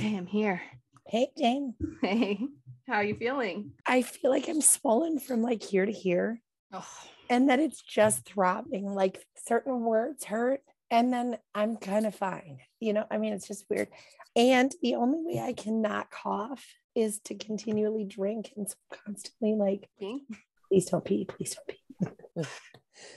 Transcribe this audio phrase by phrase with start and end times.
[0.00, 0.62] Okay, I'm here.
[1.06, 1.74] Hey, Jane.
[2.00, 2.40] Hey,
[2.88, 3.72] how are you feeling?
[3.84, 6.40] I feel like I'm swollen from like here to here
[6.72, 6.88] Oh,
[7.28, 8.86] and that it's just throbbing.
[8.94, 12.60] Like certain words hurt and then I'm kind of fine.
[12.80, 13.88] You know, I mean, it's just weird.
[14.34, 16.64] And the only way I cannot cough
[16.94, 20.22] is to continually drink and so constantly like, pee?
[20.68, 22.46] please don't pee, please don't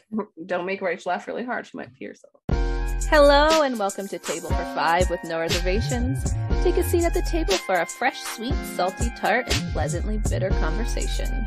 [0.10, 0.26] pee.
[0.46, 1.66] don't make Rach laugh really hard.
[1.66, 2.34] She might pee herself.
[3.10, 6.34] Hello and welcome to Table for Five with no reservations.
[6.64, 10.50] Take a seat at the table for a fresh, sweet, salty tart, and pleasantly bitter
[10.50, 11.46] conversation.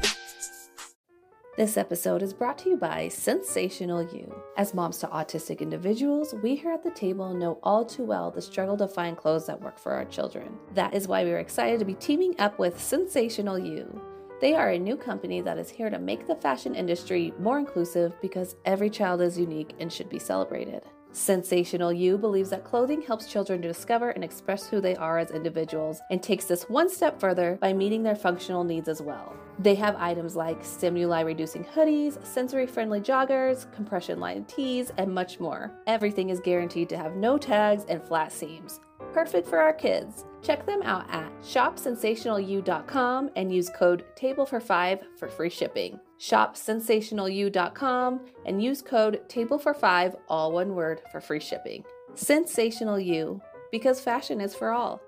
[1.57, 4.31] This episode is brought to you by Sensational You.
[4.59, 8.43] As moms to autistic individuals, we here at the table know all too well the
[8.43, 10.59] struggle to find clothes that work for our children.
[10.75, 13.99] That is why we are excited to be teaming up with Sensational You.
[14.43, 18.13] They are a new company that is here to make the fashion industry more inclusive
[18.21, 20.83] because every child is unique and should be celebrated.
[21.17, 25.31] Sensational You believes that clothing helps children to discover and express who they are as
[25.31, 29.35] individuals and takes this one step further by meeting their functional needs as well.
[29.59, 35.41] They have items like stimuli reducing hoodies, sensory friendly joggers, compression lined tees, and much
[35.41, 35.73] more.
[35.87, 38.81] Everything is guaranteed to have no tags and flat seams.
[39.15, 40.27] Perfect for our kids.
[40.43, 45.99] Check them out at shopsensationalu.com and use code TABLE for 5 for free shipping.
[46.21, 51.85] Shopsensationalu.com and use code TABLE for 5 all one word for free shipping.
[52.15, 55.03] Sensational You because fashion is for all.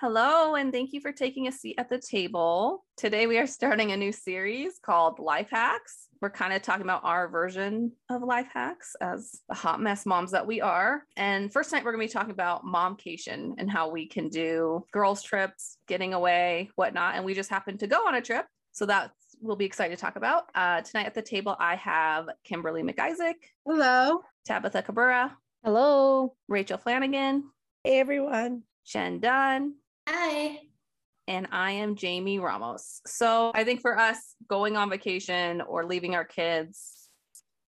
[0.00, 2.84] Hello, and thank you for taking a seat at the table.
[2.96, 6.06] Today, we are starting a new series called Life Hacks.
[6.20, 10.30] We're kind of talking about our version of life hacks as the hot mess moms
[10.30, 11.02] that we are.
[11.16, 14.84] And first night, we're going to be talking about momcation and how we can do
[14.92, 17.16] girls' trips, getting away, whatnot.
[17.16, 18.46] And we just happened to go on a trip.
[18.70, 20.44] So that we'll be excited to talk about.
[20.54, 23.34] Uh, tonight at the table, I have Kimberly McIsaac,
[23.66, 24.22] Hello.
[24.46, 26.34] Tabitha Cabrera, Hello.
[26.48, 27.44] Rachel Flanagan,
[27.84, 28.62] Hey, everyone.
[28.86, 29.74] Jen Dunn,
[30.08, 30.60] Hi.
[31.26, 33.02] and I am Jamie Ramos.
[33.06, 36.94] So I think for us, going on vacation or leaving our kids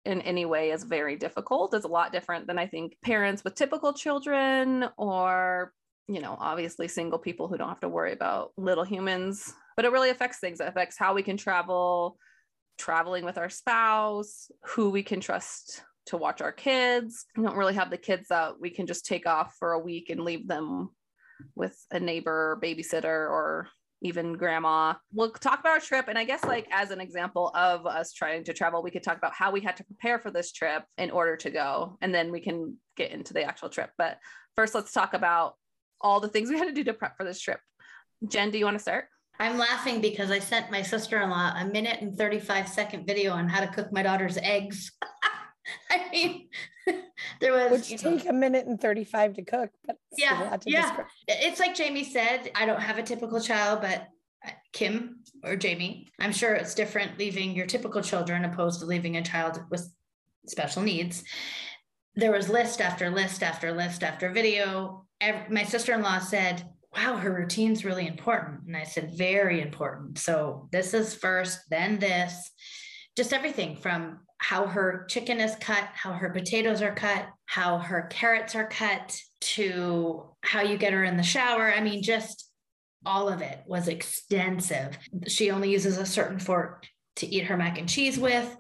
[0.06, 1.74] in any way is very difficult.
[1.74, 5.74] It's a lot different than I think parents with typical children or,
[6.14, 9.54] you know, obviously single people who don't have to worry about little humans.
[9.76, 10.60] But it really affects things.
[10.60, 12.18] It affects how we can travel,
[12.78, 17.26] traveling with our spouse, who we can trust to watch our kids.
[17.38, 20.10] We don't really have the kids that we can just take off for a week
[20.10, 20.90] and leave them
[21.56, 23.68] with a neighbor, babysitter, or
[24.02, 24.96] even grandma.
[25.14, 26.08] We'll talk about our trip.
[26.08, 29.18] And I guess, like, as an example of us trying to travel, we could talk
[29.18, 31.98] about how we had to prepare for this trip in order to go.
[32.02, 33.92] And then we can get into the actual trip.
[33.98, 34.18] But
[34.56, 35.54] first, let's talk about
[36.01, 37.59] all the things we had to do to prep for this trip.
[38.28, 39.06] Jen, do you want to start?
[39.39, 43.62] I'm laughing because I sent my sister-in-law a minute and 35 second video on how
[43.62, 44.91] to cook my daughter's eggs.
[45.91, 46.47] I mean,
[47.39, 50.57] there was Which you know, take a minute and 35 to cook, but it's Yeah,
[50.57, 50.81] to yeah.
[50.81, 51.07] describe.
[51.28, 54.07] it's like Jamie said, I don't have a typical child, but
[54.45, 59.18] uh, Kim or Jamie, I'm sure it's different leaving your typical children opposed to leaving
[59.18, 59.91] a child with
[60.47, 61.23] special needs.
[62.16, 65.06] There was list after list after list after video.
[65.50, 66.64] My sister-in-law said,
[66.96, 68.62] wow, her routine's really important.
[68.68, 70.18] And I said, very important.
[70.18, 72.52] So this is first, then this,
[73.16, 78.08] just everything from how her chicken is cut, how her potatoes are cut, how her
[78.10, 81.72] carrots are cut, to how you get her in the shower.
[81.72, 82.50] I mean, just
[83.06, 84.98] all of it was extensive.
[85.28, 86.86] She only uses a certain fork
[87.18, 88.56] to eat her mac and cheese with.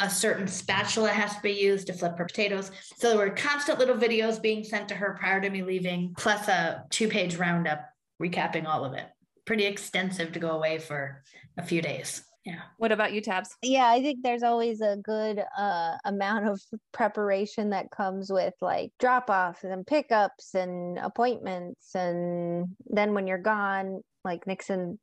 [0.00, 2.72] A certain spatula has to be used to flip her potatoes.
[2.96, 6.48] So there were constant little videos being sent to her prior to me leaving, plus
[6.48, 7.84] a two page roundup
[8.20, 9.06] recapping all of it.
[9.44, 11.22] Pretty extensive to go away for
[11.56, 12.24] a few days.
[12.44, 12.60] Yeah.
[12.78, 13.50] What about you, Tabs?
[13.62, 16.60] Yeah, I think there's always a good uh, amount of
[16.92, 21.94] preparation that comes with like drop offs and pickups and appointments.
[21.94, 24.98] And then when you're gone, like Nixon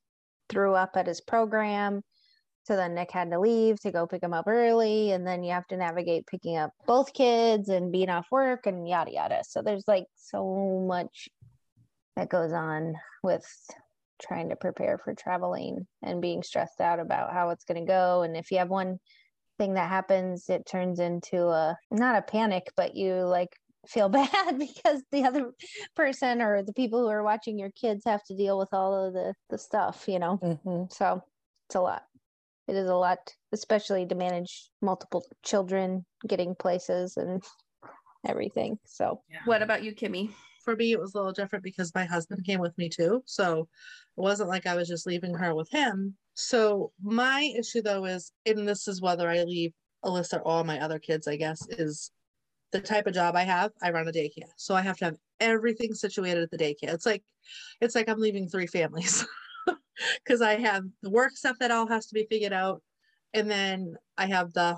[0.50, 2.02] threw up at his program.
[2.70, 5.12] So then Nick had to leave to go pick him up early.
[5.12, 8.88] And then you have to navigate picking up both kids and being off work and
[8.88, 9.42] yada yada.
[9.44, 11.30] So there's like so much
[12.16, 12.94] that goes on
[13.24, 13.44] with
[14.22, 18.22] trying to prepare for traveling and being stressed out about how it's going to go
[18.22, 19.00] and if you have one
[19.58, 23.56] thing that happens it turns into a not a panic but you like
[23.88, 25.52] feel bad because the other
[25.96, 29.14] person or the people who are watching your kids have to deal with all of
[29.14, 30.92] the the stuff you know Mhm.
[30.92, 31.24] so
[31.70, 32.04] it's a lot
[32.70, 33.18] it is a lot
[33.52, 37.44] especially to manage multiple children getting places and
[38.28, 39.22] everything so.
[39.46, 40.32] What about you, Kimmy?
[40.64, 43.62] for me it was a little different because my husband came with me too so
[43.62, 46.16] it wasn't like i was just leaving her with him.
[46.36, 49.74] So my issue though is and this is whether i leave
[50.06, 52.12] alyssa or all my other kids i guess is
[52.72, 54.52] the type of job i have i run a daycare.
[54.58, 56.94] So i have to have everything situated at the daycare.
[56.94, 57.24] It's like
[57.82, 59.26] it's like I'm leaving three families
[60.24, 62.82] because I have the work stuff that all has to be figured out,
[63.34, 64.78] and then I have the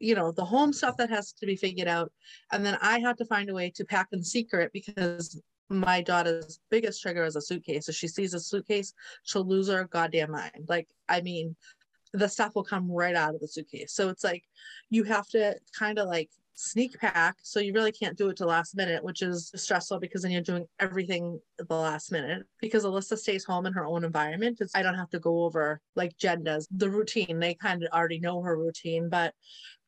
[0.00, 2.12] you know the home stuff that has to be figured out,
[2.52, 5.40] and then I have to find a way to pack in secret because
[5.70, 7.88] my daughter's biggest trigger is a suitcase.
[7.88, 8.92] If she sees a suitcase,
[9.24, 10.66] she'll lose her goddamn mind.
[10.68, 11.56] Like, I mean,
[12.12, 13.92] the stuff will come right out of the suitcase.
[13.92, 14.44] So it's like
[14.90, 17.36] you have to kind of like sneak pack.
[17.42, 20.42] So you really can't do it to last minute, which is stressful because then you're
[20.42, 22.44] doing everything at the last minute.
[22.60, 24.60] Because Alyssa stays home in her own environment.
[24.74, 27.38] I don't have to go over like Jen does the routine.
[27.38, 29.34] They kind of already know her routine, but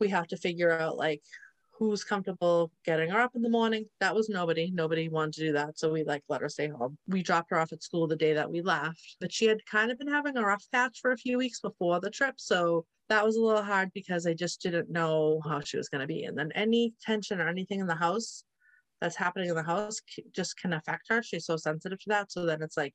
[0.00, 1.22] we have to figure out like
[1.78, 3.84] who's comfortable getting her up in the morning.
[4.00, 4.70] That was nobody.
[4.70, 5.78] Nobody wanted to do that.
[5.78, 6.96] So we like let her stay home.
[7.06, 9.90] We dropped her off at school the day that we left, but she had kind
[9.90, 12.34] of been having a rough patch for a few weeks before the trip.
[12.38, 16.00] So that was a little hard because I just didn't know how she was going
[16.00, 16.24] to be.
[16.24, 18.44] And then any tension or anything in the house
[19.00, 20.00] that's happening in the house
[20.34, 21.22] just can affect her.
[21.22, 22.32] She's so sensitive to that.
[22.32, 22.94] So then it's like,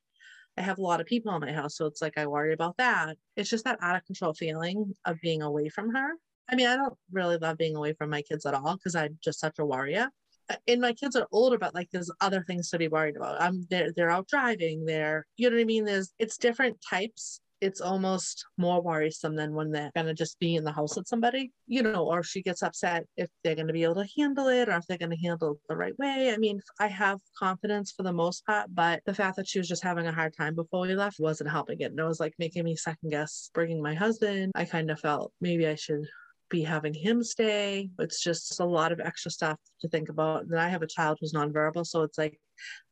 [0.58, 1.76] I have a lot of people in my house.
[1.76, 3.16] So it's like, I worry about that.
[3.36, 6.10] It's just that out of control feeling of being away from her.
[6.50, 9.18] I mean, I don't really love being away from my kids at all because I'm
[9.22, 10.10] just such a warrior.
[10.50, 13.40] Uh, and my kids are older, but like there's other things to be worried about.
[13.40, 14.84] I'm they're they're out driving.
[14.84, 15.84] They're you know what I mean.
[15.84, 17.40] There's it's different types.
[17.62, 21.52] It's almost more worrisome than when they're gonna just be in the house with somebody,
[21.68, 24.72] you know, or she gets upset if they're gonna be able to handle it or
[24.72, 26.32] if they're gonna handle it the right way.
[26.32, 29.68] I mean, I have confidence for the most part, but the fact that she was
[29.68, 31.92] just having a hard time before we left wasn't helping it.
[31.92, 34.50] And it was like making me second guess bringing my husband.
[34.56, 36.04] I kind of felt maybe I should
[36.48, 37.90] be having him stay.
[38.00, 40.44] It's just a lot of extra stuff to think about.
[40.44, 42.38] And I have a child who's nonverbal, so it's like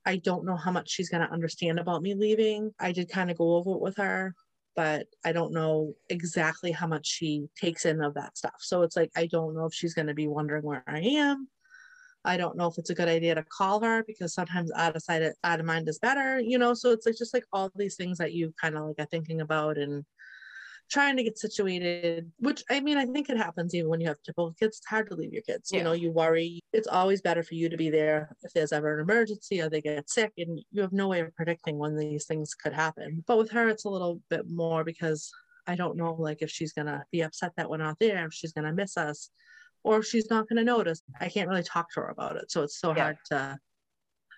[0.07, 2.73] I don't know how much she's going to understand about me leaving.
[2.81, 4.35] I did kind of go over it with her,
[4.77, 8.57] but I don't know exactly how much she takes in of that stuff.
[8.61, 11.49] So it's like I don't know if she's going to be wondering where I am.
[12.25, 15.03] I don't know if it's a good idea to call her because sometimes out of
[15.03, 16.75] sight, out of mind is better, you know.
[16.75, 19.41] So it's like just like all these things that you kind of like are thinking
[19.41, 20.05] about and
[20.91, 24.21] trying to get situated, which I mean, I think it happens even when you have
[24.23, 24.79] typical kids.
[24.79, 25.71] It's hard to leave your kids.
[25.71, 25.79] Yeah.
[25.79, 26.61] You know, you worry.
[26.73, 29.81] It's always better for you to be there if there's ever an emergency or they
[29.81, 33.25] get sick, and you have no way of predicting when these things could happen.
[33.27, 35.31] But with her, it's a little bit more because
[35.67, 38.53] I don't know, like, if she's gonna be upset that we're not there, if she's
[38.53, 39.31] gonna miss us,
[39.85, 41.03] or if she's not gonna notice.
[41.21, 43.03] I can't really talk to her about it, so it's so yeah.
[43.03, 43.59] hard to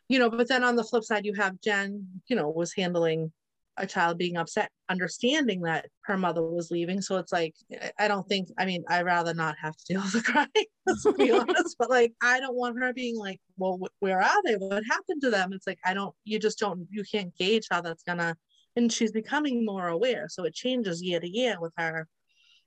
[0.09, 3.33] you know but then on the flip side you have jen you know was handling
[3.77, 7.01] a child being upset, understanding that her mother was leaving.
[7.01, 7.55] So it's like,
[7.99, 11.07] I don't think, I mean, I'd rather not have to deal with the crying, let's
[11.13, 11.77] be honest.
[11.79, 14.55] But like, I don't want her being like, well, where are they?
[14.55, 15.53] What happened to them?
[15.53, 18.37] It's like, I don't, you just don't, you can't gauge how that's gonna,
[18.77, 20.27] and she's becoming more aware.
[20.29, 22.09] So it changes year to year with her.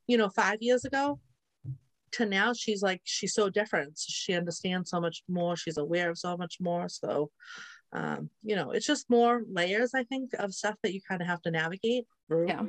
[0.08, 1.19] You know, five years ago,
[2.12, 6.18] to now she's like she's so different she understands so much more she's aware of
[6.18, 7.30] so much more so
[7.95, 11.27] um, you know, it's just more layers, I think, of stuff that you kind of
[11.27, 12.47] have to navigate through.
[12.47, 12.65] Yeah,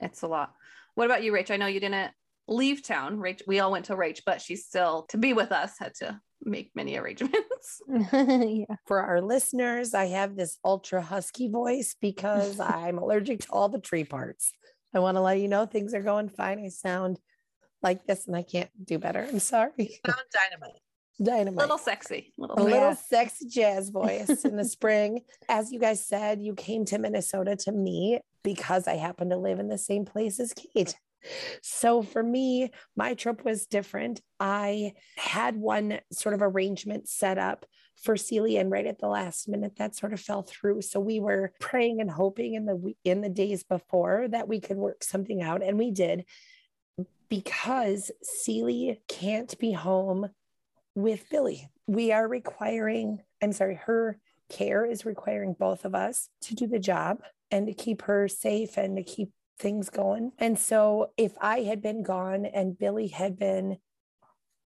[0.00, 0.54] it's a lot.
[0.94, 1.50] What about you, Rach?
[1.50, 2.12] I know you didn't
[2.46, 3.18] leave town.
[3.18, 6.20] Rach, we all went to Rach, but she's still to be with us had to
[6.40, 7.82] make many arrangements.
[8.12, 8.76] yeah.
[8.86, 13.80] For our listeners, I have this ultra husky voice because I'm allergic to all the
[13.80, 14.52] tree parts.
[14.94, 16.60] I want to let you know things are going fine.
[16.64, 17.18] I sound
[17.82, 19.26] like this and I can't do better.
[19.28, 20.00] I'm sorry.
[20.06, 20.80] Sound dynamite.
[21.22, 21.58] Dynamite.
[21.58, 22.32] Little sexy.
[22.36, 25.20] Little, a little sexy jazz voice in the spring.
[25.48, 29.60] As you guys said, you came to Minnesota to me because I happen to live
[29.60, 30.96] in the same place as Kate.
[31.62, 34.20] So for me, my trip was different.
[34.38, 37.64] I had one sort of arrangement set up
[38.02, 40.82] for Celia, and right at the last minute, that sort of fell through.
[40.82, 44.76] So we were praying and hoping in the in the days before that we could
[44.76, 46.24] work something out, and we did
[47.28, 50.28] because Celia can't be home
[50.94, 51.68] with Billy.
[51.86, 54.18] We are requiring, I'm sorry, her
[54.50, 58.76] care is requiring both of us to do the job and to keep her safe
[58.76, 60.32] and to keep things going.
[60.38, 63.78] And so if I had been gone and Billy had been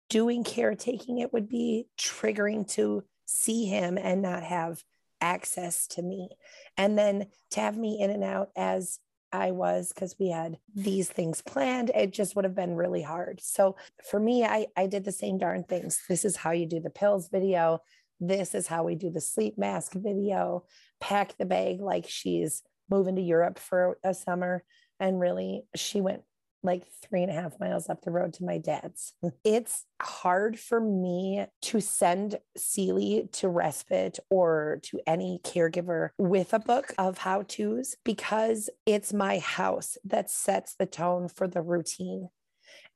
[0.10, 4.84] doing caretaking, it would be triggering to see him and not have
[5.22, 6.30] access to me.
[6.78, 9.00] And then to have me in and out as
[9.36, 11.92] I was because we had these things planned.
[11.94, 13.42] It just would have been really hard.
[13.42, 13.76] So
[14.10, 16.02] for me, I, I did the same darn things.
[16.08, 17.80] This is how you do the pills video.
[18.20, 20.64] This is how we do the sleep mask video.
[21.02, 24.64] Pack the bag like she's moving to Europe for a summer.
[25.00, 26.22] And really, she went
[26.66, 29.14] like three and a half miles up the road to my dad's.
[29.44, 36.60] It's hard for me to send Celie to respite or to any caregiver with a
[36.60, 42.30] book of how to's because it's my house that sets the tone for the routine.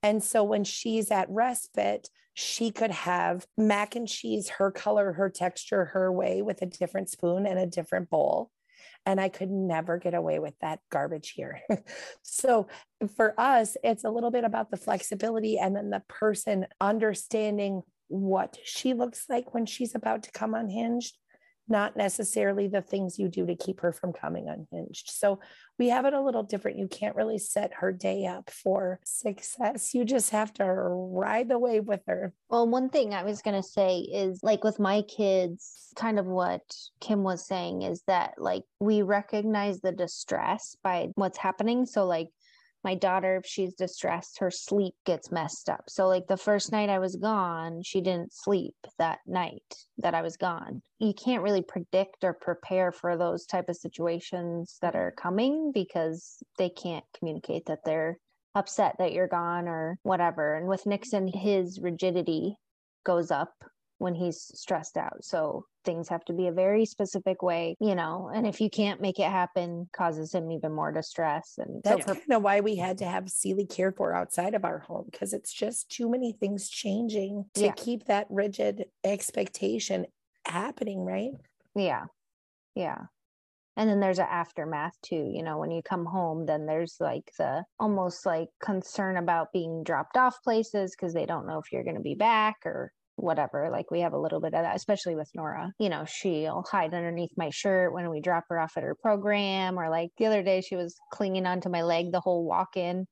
[0.02, 5.30] And so when she's at respite, she could have mac and cheese, her color, her
[5.30, 8.50] texture, her way with a different spoon and a different bowl.
[9.06, 11.62] And I could never get away with that garbage here.
[12.22, 12.68] so
[13.16, 18.58] for us, it's a little bit about the flexibility and then the person understanding what
[18.64, 21.18] she looks like when she's about to come unhinged
[21.70, 25.10] not necessarily the things you do to keep her from coming unhinged.
[25.10, 25.40] So
[25.78, 26.78] we have it a little different.
[26.78, 29.94] You can't really set her day up for success.
[29.94, 32.34] You just have to ride the wave with her.
[32.50, 36.26] Well, one thing I was going to say is like with my kids, kind of
[36.26, 36.62] what
[37.00, 41.86] Kim was saying is that like we recognize the distress by what's happening.
[41.86, 42.30] So, like,
[42.84, 45.84] my daughter, if she's distressed, her sleep gets messed up.
[45.90, 50.22] So, like the first night I was gone, she didn't sleep that night that I
[50.22, 50.82] was gone.
[51.00, 56.42] You can't really predict or prepare for those type of situations that are coming because
[56.58, 58.18] they can't communicate that they're
[58.56, 60.56] upset that you're gone or whatever.
[60.56, 62.56] And with Nixon, his rigidity
[63.06, 63.54] goes up
[63.98, 65.24] when he's stressed out.
[65.24, 69.02] So things have to be a very specific way, you know, and if you can't
[69.02, 71.56] make it happen, causes him even more distress.
[71.58, 74.66] And that's so, kind of why we had to have Seely cared for outside of
[74.66, 77.74] our home because it's just too many things changing to yeah.
[77.76, 80.06] keep that rigid expectation
[80.46, 81.32] happening, right?
[81.76, 82.06] Yeah.
[82.76, 83.04] Yeah.
[83.78, 85.32] And then there's an aftermath too.
[85.34, 89.84] You know, when you come home, then there's like the almost like concern about being
[89.84, 93.70] dropped off places because they don't know if you're going to be back or whatever.
[93.72, 95.72] Like we have a little bit of that, especially with Nora.
[95.80, 99.80] You know, she'll hide underneath my shirt when we drop her off at her program,
[99.80, 103.06] or like the other day, she was clinging onto my leg the whole walk in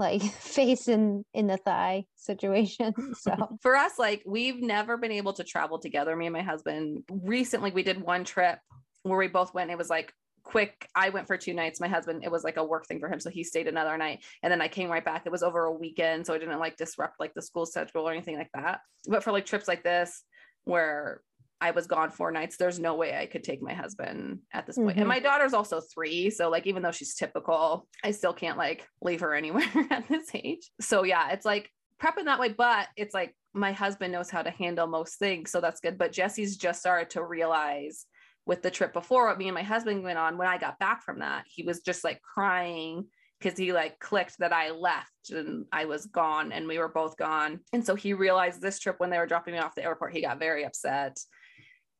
[0.00, 3.32] like face in in the thigh situation so
[3.62, 7.70] for us like we've never been able to travel together me and my husband recently
[7.70, 8.58] we did one trip
[9.02, 10.12] where we both went it was like
[10.50, 13.08] quick i went for two nights my husband it was like a work thing for
[13.08, 15.64] him so he stayed another night and then i came right back it was over
[15.64, 18.80] a weekend so i didn't like disrupt like the school schedule or anything like that
[19.06, 20.24] but for like trips like this
[20.64, 21.22] where
[21.60, 22.56] I was gone four nights.
[22.56, 24.90] There's no way I could take my husband at this point.
[24.90, 25.00] Mm-hmm.
[25.00, 26.30] And my daughter's also three.
[26.30, 30.28] So, like, even though she's typical, I still can't like leave her anywhere at this
[30.34, 30.70] age.
[30.80, 31.70] So, yeah, it's like
[32.02, 32.48] prepping that way.
[32.48, 35.50] But it's like my husband knows how to handle most things.
[35.50, 35.98] So that's good.
[35.98, 38.06] But Jesse's just started to realize
[38.50, 41.04] with the trip before what me and my husband went on when I got back
[41.04, 43.06] from that, he was just like crying
[43.38, 47.16] because he like clicked that I left and I was gone and we were both
[47.16, 47.60] gone.
[47.72, 50.22] And so he realized this trip when they were dropping me off the airport, he
[50.22, 51.16] got very upset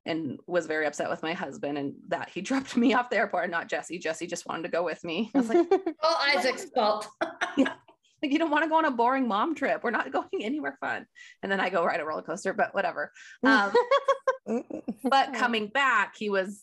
[0.04, 3.44] and was very upset with my husband and that he dropped me off the airport
[3.44, 4.00] and not Jesse.
[4.00, 5.30] Jesse just wanted to go with me.
[5.32, 5.70] I was like,
[6.02, 7.06] all Isaac's fault.
[7.56, 7.74] yeah.
[8.24, 9.84] Like you don't want to go on a boring mom trip.
[9.84, 11.06] We're not going anywhere fun.
[11.44, 13.12] And then I go ride a roller coaster, but whatever.
[13.44, 13.72] Um,
[15.04, 16.62] but coming back, he was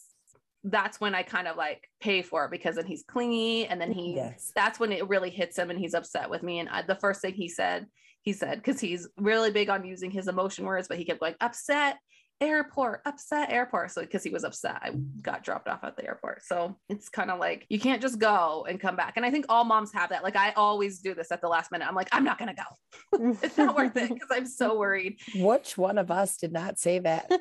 [0.63, 3.91] that's when I kind of like pay for it because then he's clingy and then
[3.91, 4.51] he yes.
[4.55, 6.59] that's when it really hits him and he's upset with me.
[6.59, 7.87] And I, the first thing he said,
[8.21, 11.35] he said, because he's really big on using his emotion words, but he kept going
[11.39, 11.97] upset
[12.41, 13.91] airport, upset airport.
[13.91, 14.91] So because he was upset, I
[15.21, 16.43] got dropped off at the airport.
[16.43, 19.13] So it's kind of like you can't just go and come back.
[19.17, 20.23] And I think all moms have that.
[20.23, 21.87] Like I always do this at the last minute.
[21.87, 23.37] I'm like, I'm not gonna go.
[23.41, 25.19] it's not worth it because I'm so worried.
[25.35, 27.31] Which one of us did not say that?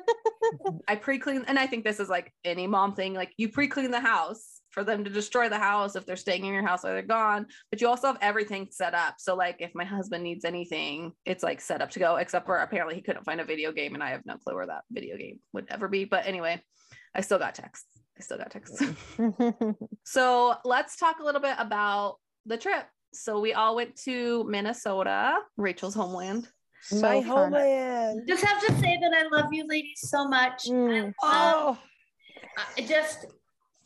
[0.87, 3.13] I pre-clean, and I think this is like any mom thing.
[3.13, 6.53] Like you pre-clean the house for them to destroy the house if they're staying in
[6.53, 7.47] your house or they're gone.
[7.71, 9.15] But you also have everything set up.
[9.17, 12.57] So like if my husband needs anything, it's like set up to go, except for
[12.57, 15.17] apparently he couldn't find a video game and I have no clue where that video
[15.17, 16.05] game would ever be.
[16.05, 16.61] But anyway,
[17.15, 17.87] I still got texts.
[18.15, 18.83] I still got texts.
[20.05, 22.85] so let's talk a little bit about the trip.
[23.13, 26.47] So we all went to Minnesota, Rachel's homeland.
[26.83, 28.27] So My homeland.
[28.27, 30.65] Just have to say that I love you ladies so much.
[30.65, 31.13] Mm.
[31.23, 31.79] Oh,
[32.77, 33.25] I just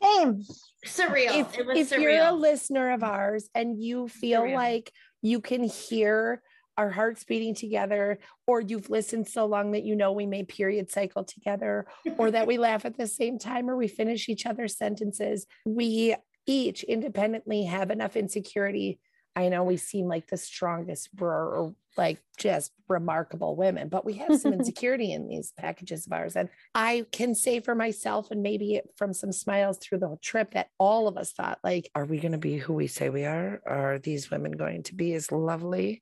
[0.01, 0.43] same.
[0.86, 1.39] Surreal.
[1.39, 2.01] If, if surreal.
[2.01, 4.55] you're a listener of ours and you feel surreal.
[4.55, 4.91] like
[5.22, 6.41] you can hear
[6.77, 8.17] our hearts beating together,
[8.48, 11.86] or you've listened so long that you know we may period cycle together,
[12.17, 16.15] or that we laugh at the same time, or we finish each other's sentences, we
[16.48, 19.00] each independently have enough insecurity
[19.36, 24.39] I know we seem like the strongest, we're like just remarkable women, but we have
[24.39, 26.36] some insecurity in these packages of ours.
[26.36, 30.51] And I can say for myself, and maybe from some smiles through the whole trip,
[30.51, 33.25] that all of us thought, like, are we going to be who we say we
[33.25, 33.62] are?
[33.65, 36.01] Are these women going to be as lovely?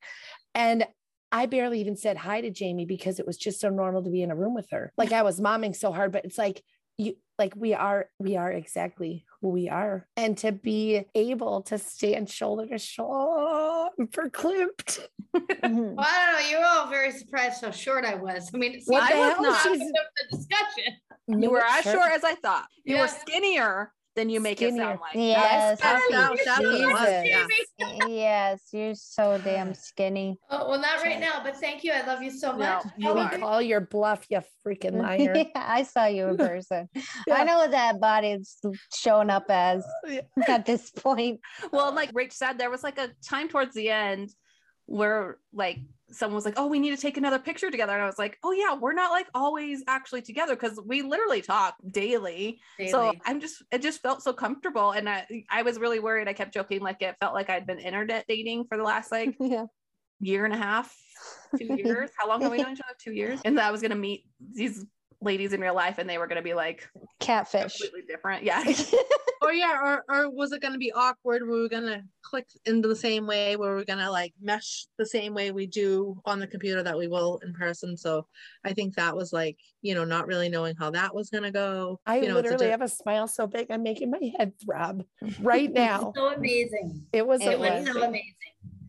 [0.56, 0.86] And
[1.32, 4.24] I barely even said hi to Jamie because it was just so normal to be
[4.24, 4.92] in a room with her.
[4.98, 6.64] Like I was momming so hard, but it's like
[6.98, 10.08] you like we are we are exactly who we are.
[10.18, 15.00] And to be able to stand shoulder to shoulder verklempt
[15.36, 15.40] mm-hmm.
[15.64, 18.50] well, i don't know you're all very surprised how short i was.
[18.54, 20.94] I mean what I was not the discussion.
[21.28, 22.12] You were as short.
[22.12, 22.68] as i thought.
[22.84, 23.02] You yeah.
[23.02, 24.84] were skinnier then you make it Skinnier.
[24.84, 25.80] sound like Yes.
[25.82, 27.68] That, that, that's what it was, Jesus.
[27.78, 28.08] yeah.
[28.08, 30.38] yes, you're so damn skinny.
[30.50, 31.92] Oh, well, not right now, but thank you.
[31.94, 32.86] I love you so No, much.
[32.98, 35.34] you We call your bluff, you freaking liar.
[35.36, 36.90] yeah, I saw you in person.
[37.28, 37.36] Yeah.
[37.36, 38.58] I know what that body's
[38.96, 40.22] showing up as Yeah.
[40.48, 41.40] at this point.
[41.72, 44.30] Well, like Rach said, there was like a time towards the end
[44.90, 45.80] where like
[46.12, 48.40] someone was like, "Oh, we need to take another picture together," and I was like,
[48.44, 53.40] "Oh yeah, we're not like always actually together because we literally talk daily." So I'm
[53.40, 56.28] just, it just felt so comfortable, and I, I was really worried.
[56.28, 59.36] I kept joking like it felt like I'd been internet dating for the last like
[59.40, 59.66] yeah.
[60.20, 60.96] year and a half,
[61.58, 62.10] two years.
[62.18, 62.96] How long have we known each other?
[63.00, 64.86] Two years, and that I was gonna meet these
[65.22, 67.78] ladies in real life, and they were gonna be like Catfish.
[67.78, 68.44] completely different.
[68.44, 68.64] Yeah.
[69.42, 71.48] Or yeah, or or was it gonna be awkward?
[71.48, 73.56] Were we gonna click into the same way?
[73.56, 77.08] Were we gonna like mesh the same way we do on the computer that we
[77.08, 77.96] will in person?
[77.96, 78.28] So
[78.66, 82.02] I think that was like, you know, not really knowing how that was gonna go.
[82.06, 84.20] I you know, it's a literally di- have a smile so big, I'm making my
[84.38, 85.06] head throb
[85.40, 86.12] right now.
[86.16, 87.08] so amazing.
[87.14, 88.34] It was It It was so amazing.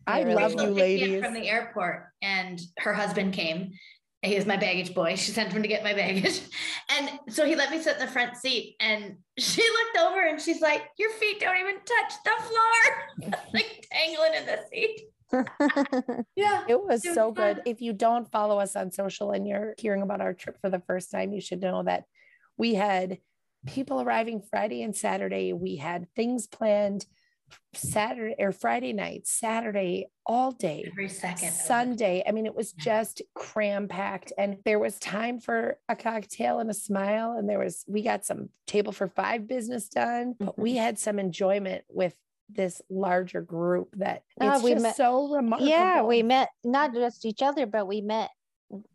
[0.05, 1.23] I It really love you, Rachel picked me up ladies.
[1.23, 3.71] From the airport, and her husband came.
[4.21, 5.15] He was my baggage boy.
[5.15, 6.41] She sent him to get my baggage.
[6.89, 8.75] And so he let me sit in the front seat.
[8.79, 13.41] And she looked over and she's like, Your feet don't even touch the floor.
[13.53, 15.01] like tangling in the seat.
[16.35, 16.65] Yeah.
[16.67, 17.61] It was It was so good.
[17.65, 20.81] If you don't follow us on social and you're hearing about our trip for the
[20.81, 22.03] first time, you should know that
[22.57, 23.19] we had
[23.65, 25.53] people arriving Friday and Saturday.
[25.53, 27.05] We had things planned
[27.73, 30.83] Saturday or Friday night, Saturday, all day.
[30.91, 31.51] Every second.
[31.51, 32.23] Sunday.
[32.27, 36.69] I mean, it was just cram packed, and there was time for a cocktail and
[36.69, 37.35] a smile.
[37.37, 41.17] And there was, we got some table for five business done, but we had some
[41.19, 42.13] enjoyment with
[42.49, 45.69] this larger group that Ah, it's we just met- so remarkable.
[45.69, 48.29] yeah, we met not just each other, but we met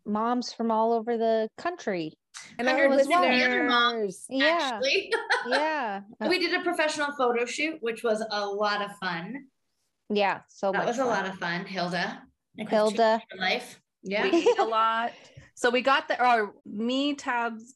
[0.05, 2.13] moms from all over the country.
[2.57, 4.25] And Hundred our was percent the other mom, listeners.
[4.29, 4.69] Yeah.
[4.73, 5.13] Actually.
[5.47, 6.01] Yeah.
[6.27, 9.45] We did a professional photo shoot, which was a lot of fun.
[10.09, 10.41] yeah.
[10.49, 11.65] So That much was a lot of fun.
[11.65, 12.21] Hilda.
[12.57, 13.21] Hilda.
[13.29, 13.79] Christine, Life.
[14.03, 14.23] Yeah.
[14.23, 15.11] we ate a lot.
[15.55, 17.75] So we got there, or oh, me, Tabs,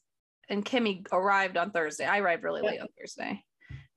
[0.50, 2.06] and Kimmy arrived on Thursday.
[2.06, 3.44] I arrived really late on Thursday.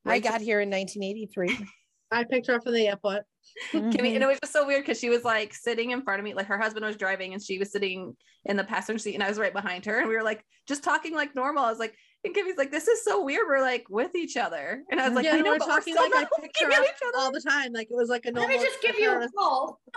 [0.07, 1.67] I Rachel- got here in 1983.
[2.11, 3.25] I picked her up from the airport.
[3.73, 4.15] Kimmy, Mhm.
[4.15, 6.35] and it was just so weird because she was like sitting in front of me,
[6.35, 9.29] like her husband was driving and she was sitting in the passenger seat and I
[9.29, 11.65] was right behind her and we were like just talking like normal.
[11.65, 13.47] I was like, and Kimmy's like, this is so weird.
[13.47, 14.83] We're like with each other.
[14.91, 16.31] And I was like, yeah, I we know, were but talking still like I not
[16.41, 17.19] picked her looking at up each other.
[17.19, 17.73] all the time.
[17.73, 18.49] Like it was like a normal.
[18.49, 18.65] Let normal.
[18.65, 19.81] me just give you a call.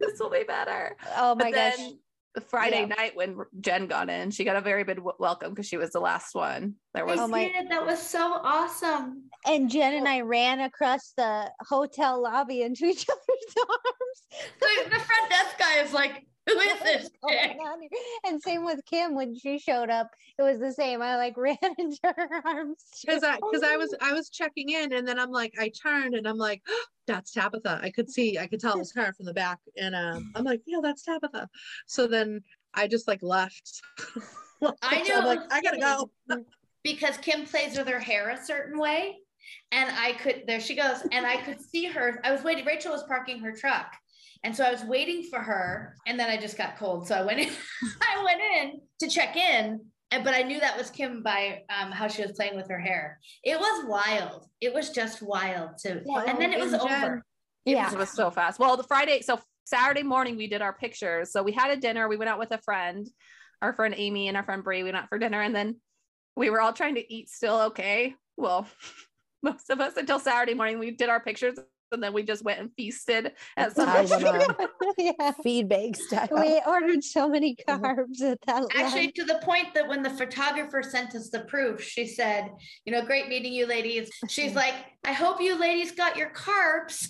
[0.00, 0.96] This will be better.
[1.16, 1.76] oh my but gosh.
[1.76, 1.98] then
[2.38, 2.94] the Friday Yeah.
[2.94, 5.98] night when Jen got in, she got a very big welcome because she was the
[6.00, 6.74] last one.
[6.94, 7.68] There was I Oh my- did.
[7.70, 9.24] That was so awesome.
[9.46, 10.10] And Jen and oh.
[10.10, 14.50] I ran across the hotel lobby into each other's arms.
[14.60, 17.04] The, the front desk guy is like, who is this?
[17.04, 17.90] is going chick?" on here?
[18.26, 20.10] And same with Kim when she showed up.
[20.38, 21.02] It was the same.
[21.02, 22.84] I like ran into her arms.
[23.04, 26.14] because I because I was I was checking in and then I'm like I turned
[26.14, 26.62] and I'm like
[27.06, 27.80] that's Tabitha.
[27.82, 30.44] I could see I could tell it was her from the back and um I'm
[30.44, 31.48] like yeah that's Tabitha.
[31.86, 32.42] So then
[32.74, 33.82] I just like left.
[34.82, 36.10] I knew I'm like I gotta go.
[36.82, 39.18] because Kim plays with her hair a certain way.
[39.72, 41.02] And I could, there she goes.
[41.12, 42.20] And I could see her.
[42.24, 42.64] I was waiting.
[42.64, 43.94] Rachel was parking her truck.
[44.44, 45.94] And so I was waiting for her.
[46.06, 47.06] And then I just got cold.
[47.08, 47.48] So I went in,
[48.02, 49.80] I went in to check in.
[50.10, 52.78] And, but I knew that was Kim by um, how she was playing with her
[52.78, 53.18] hair.
[53.44, 54.46] It was wild.
[54.60, 56.24] It was just wild to, Yeah.
[56.26, 57.22] and then it was Jen- over.
[57.66, 57.84] It Yeah.
[57.84, 58.58] was, it was so fast.
[58.58, 61.30] Well, the Friday, so Saturday morning, we did our pictures.
[61.30, 62.08] So we had a dinner.
[62.08, 63.06] We went out with a friend,
[63.60, 64.78] our friend Amy and our friend Brie.
[64.78, 65.76] We went out for dinner, and then
[66.36, 68.14] we were all trying to eat still okay.
[68.38, 68.66] Well,
[69.42, 71.58] most of us until Saturday morning, we did our pictures,
[71.92, 74.70] and then we just went and feasted at some I went restaurant.
[74.98, 75.32] yeah.
[75.42, 76.28] feed bag style.
[76.32, 77.80] We ordered so many Mhm.
[77.80, 79.14] carbs at that Actually, lunch.
[79.16, 82.50] to the point that when the photographer sent us the proof, she said,
[82.84, 84.10] you know, great meeting you ladies.
[84.28, 84.74] She's like,
[85.04, 87.08] I hope you ladies got your carbs.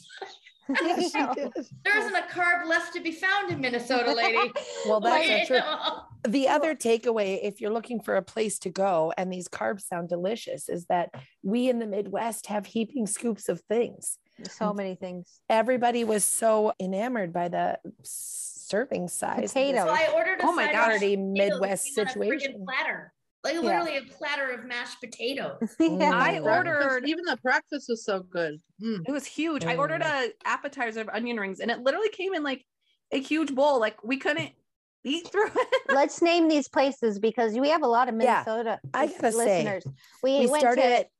[0.83, 1.33] Yes, she know.
[1.35, 1.51] did.
[1.83, 4.53] There isn't a carb left to be found in Minnesota, lady.
[4.87, 5.61] Well, that's Like, true.
[6.29, 10.11] The other takeaway, if you're looking for a place to go and these carbs sound
[10.11, 11.09] delicious, is that
[11.43, 14.19] we in the Midwest have heaping scoops of things.
[14.51, 15.41] So many things.
[15.49, 19.53] Everybody was so enamored by the serving size.
[19.53, 19.83] Potatoes.
[19.85, 21.03] So I ordered a Oh my side gosh.
[21.03, 22.65] of Midwest came a situation.
[22.65, 23.13] platter.
[23.45, 25.59] Like literally a platter of mashed potatoes.
[25.81, 26.11] Yeah.
[26.15, 26.45] I Mm.
[26.45, 28.61] ordered even the breakfast was so good.
[28.83, 29.01] Mm.
[29.07, 29.65] It was huge.
[29.65, 30.29] I ordered Mm.
[30.29, 32.65] a appetizer of onion rings, and it literally came in like
[33.13, 33.79] a huge bowl.
[33.81, 34.51] Like we couldn't
[35.05, 35.69] eat through it.
[35.89, 39.63] Let's name these places because we have a lot of Yeah, Minnesota I gotta say,
[39.65, 39.85] listeners.
[40.23, 41.11] we, We went started to at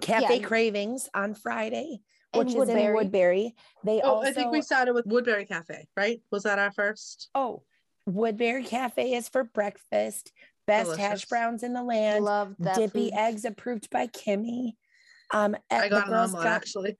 [0.00, 0.46] Cafe yeah.
[0.46, 1.98] Cravings on Friday,
[2.34, 2.84] In which is Woodbury.
[2.86, 3.54] in Woodbury.
[3.84, 6.20] They Oh, also I think we started with Woodbury Cafe, right?
[6.30, 7.28] Was that our first?
[7.34, 7.62] Oh,
[8.06, 10.32] Woodbury Cafe is for breakfast.
[10.66, 12.24] Best hash browns in the land.
[12.24, 13.18] Love that Dippy food.
[13.18, 14.72] eggs approved by Kimmy.
[15.32, 16.98] Um, I at got the an Girl omelet Scout- actually.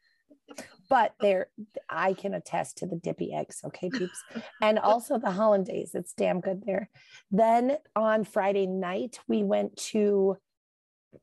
[0.91, 1.47] but there
[1.89, 4.23] I can attest to the dippy eggs, okay, peeps.
[4.61, 5.95] and also the hollandaise.
[5.95, 6.91] It's damn good there.
[7.31, 10.37] Then on Friday night, we went to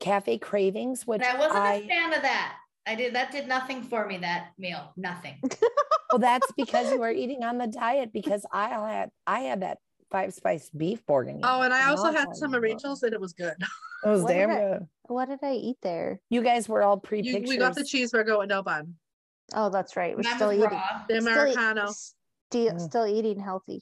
[0.00, 2.56] Cafe Cravings, which And I wasn't I a fan of that.
[2.86, 4.92] I did that did nothing for me that meal.
[4.96, 5.36] Nothing.
[6.10, 9.78] well, that's because you were eating on the diet because I had I had that
[10.10, 11.42] five spice beef bourguignon.
[11.44, 12.62] Oh, and I also Not had on some the of.
[12.64, 13.54] Rachel's and it was good.
[14.04, 14.88] It was What did damn I- good.
[15.04, 16.18] What did I eat there?
[16.28, 17.48] You guys were all pre pictures.
[17.48, 18.94] we got the cheeseburger with no bun.
[19.54, 20.16] Oh, that's right.
[20.16, 20.64] We're Mine still eating.
[20.64, 21.02] raw.
[21.08, 21.86] The Americano.
[22.50, 22.80] Still, Mm.
[22.80, 23.80] still eating healthy.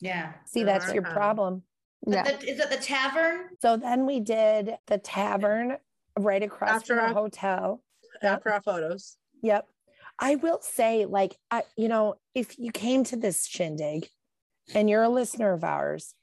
[0.00, 0.34] Yeah.
[0.46, 1.14] See, that's your Americano.
[1.16, 1.62] problem.
[2.06, 2.22] Yeah.
[2.22, 3.48] The- is it the tavern?
[3.60, 5.78] So then we did the tavern
[6.16, 7.82] right across After from the our- hotel.
[8.22, 8.32] Yep.
[8.32, 9.16] After our photos.
[9.42, 9.66] Yep.
[10.18, 14.08] I will say, like, I, you know, if you came to this shindig
[14.74, 16.14] and you're a listener of ours,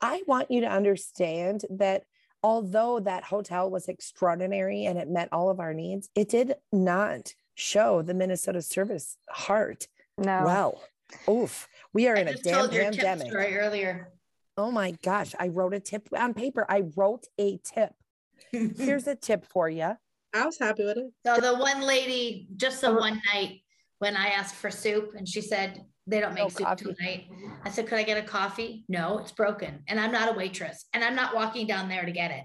[0.00, 2.04] I want you to understand that
[2.42, 7.34] although that hotel was extraordinary and it met all of our needs, it did not
[7.54, 10.42] show the Minnesota service heart No.
[10.44, 10.82] well.
[11.28, 11.66] Oof.
[11.92, 13.26] We are in I a just damn told your pandemic.
[13.26, 14.12] story earlier.
[14.56, 15.34] Oh my gosh.
[15.38, 16.64] I wrote a tip on paper.
[16.68, 17.92] I wrote a tip.
[18.52, 19.96] Here's a tip for you.
[20.34, 21.10] I was happy with it.
[21.26, 22.88] So the one lady, just Oh.
[22.88, 23.00] the uh-huh.
[23.00, 23.60] one night
[23.98, 26.94] when I asked for soup and she said, they don't make No soup coffee.
[26.94, 27.28] tonight.
[27.64, 28.84] I said, could I get a coffee?
[28.88, 29.82] No, it's broken.
[29.86, 32.44] And I'm not a waitress and I'm not walking down there to get it.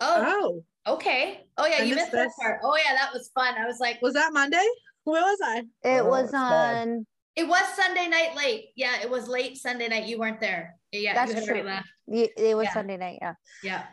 [0.00, 1.46] Oh, Oh, okay.
[1.58, 2.60] Oh yeah, I you missed missed that part.
[2.64, 3.54] Oh yeah, that was fun.
[3.56, 4.66] I was like, was that Monday?
[5.04, 5.58] Where was I?
[5.82, 6.88] It Oh, was it's bad.
[6.88, 7.06] on.
[7.36, 8.66] it was Sunday night late.
[8.74, 10.06] Yeah, it was late Sunday night.
[10.06, 10.76] You weren't there.
[10.92, 11.62] Yeah, That's you true.
[11.62, 11.88] left.
[12.08, 12.72] It was Yeah.
[12.72, 13.18] Sunday night.
[13.20, 13.34] Yeah.
[13.62, 13.84] Yeah.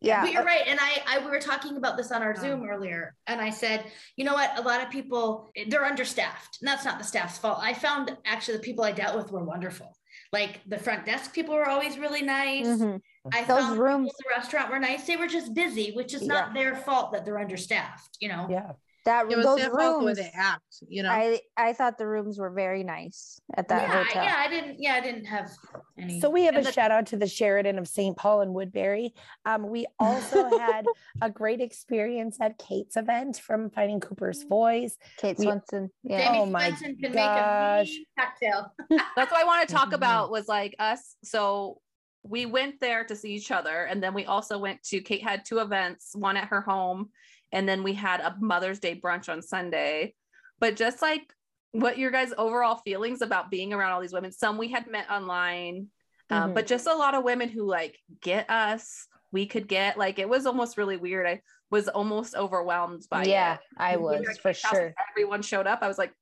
[0.00, 0.22] Yeah.
[0.22, 0.62] But you're right.
[0.66, 2.40] And I, I, we were talking about this on our Oh.
[2.40, 3.14] Zoom earlier.
[3.26, 3.84] And I said,
[4.16, 4.56] you know what?
[4.58, 6.58] A lot of people, they're understaffed.
[6.60, 7.58] And that's not the staff's fault.
[7.60, 9.96] I found actually the people I dealt with were wonderful.
[10.32, 12.66] Like the front desk people were always really nice.
[12.66, 13.00] Mhm.
[13.32, 15.06] I Those found rooms- the restaurant were nice.
[15.06, 18.46] They were just busy, which is not their fault that they're understaffed, you know?
[18.48, 18.72] Yeah.
[19.08, 21.08] That It was those their fault the way they act, you know.
[21.10, 24.22] I I thought the rooms were very nice at that yeah, hotel.
[24.24, 25.50] yeah, I didn't, yeah, I didn't have
[25.98, 26.20] any.
[26.20, 28.14] So we have and a the- shout out to the Sheraton of St.
[28.18, 29.14] Paul and Woodbury.
[29.46, 30.84] Um, we also had
[31.22, 34.94] a great experience at Kate's event from Finding Cooper's Voice.
[35.16, 35.88] Kate We- Swenson.
[36.04, 36.26] Yeah.
[36.26, 37.86] Jamie Oh my Swenson can gosh.
[37.86, 38.74] make a mean cocktail.
[39.16, 39.94] That's what I want to talk Mhm.
[39.94, 41.16] about was like us.
[41.24, 41.80] So
[42.24, 43.84] we went there to see each other.
[43.84, 47.08] And then we also went to, Kate had two events, one at her home.
[47.52, 50.14] And then we had a Mother's Day brunch on Sunday.
[50.58, 51.32] But just like
[51.72, 55.10] what your guys' overall feelings about being around all these women, some we had met
[55.10, 55.88] online,
[56.30, 56.54] um, Mhm.
[56.54, 60.28] but just a lot of women who like get us, we could get like, it
[60.28, 61.26] was almost really weird.
[61.26, 63.60] I was almost overwhelmed by yeah, it.
[63.76, 64.94] I We was at for house sure.
[65.10, 65.80] Everyone showed up.
[65.82, 66.12] I was like,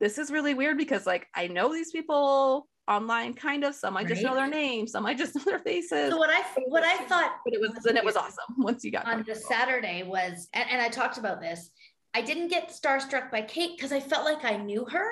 [0.00, 3.74] this is really weird because like I know these people online kind of.
[3.74, 6.10] Some I just know their names, some I just know their faces.
[6.10, 8.90] So what I, what I thought but it was and it was awesome once you
[8.90, 9.34] got on the.
[9.34, 11.70] Saturday was, and, and I talked about this.
[12.14, 15.10] I didn't get starstruck by Kate because I felt like I knew her,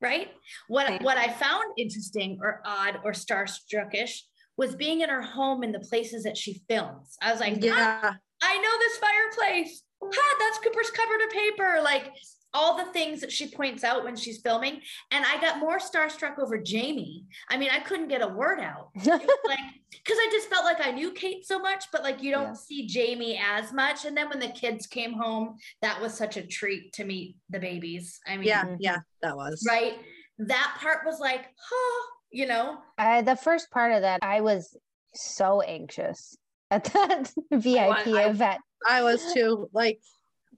[0.00, 0.28] right?
[0.68, 4.20] What what I found interesting or odd or starstruckish
[4.56, 7.16] was being in her home in the places that she films.
[7.20, 8.12] I was like, "Ah, yeah.
[8.42, 9.82] I know this fireplace.
[10.02, 11.80] Ha, that's Cooper's cupboard of paper.
[11.82, 12.12] Like
[12.54, 14.80] all the things that she points out when she's filming.
[15.10, 17.24] And I got more starstruck over Jamie.
[17.50, 18.90] I mean, I couldn't get a word out.
[19.04, 19.58] Like,
[19.90, 22.52] because I just felt like I knew Kate so much, but like you don't Yeah.
[22.54, 24.04] see Jamie as much.
[24.04, 27.58] And then when the kids came home, that was such a treat to meet the
[27.60, 28.18] babies.
[28.26, 29.64] I mean, Yeah, yeah, that was.
[29.68, 29.94] right.
[30.38, 34.76] That part was like, huh, you know, I, the first part of that, I was
[35.14, 36.36] so anxious
[36.70, 38.60] at that VIP I- event.
[38.88, 39.70] I was too.
[39.72, 40.00] Like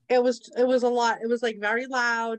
[0.08, 1.18] it was it was a lot.
[1.22, 2.38] It was like very loud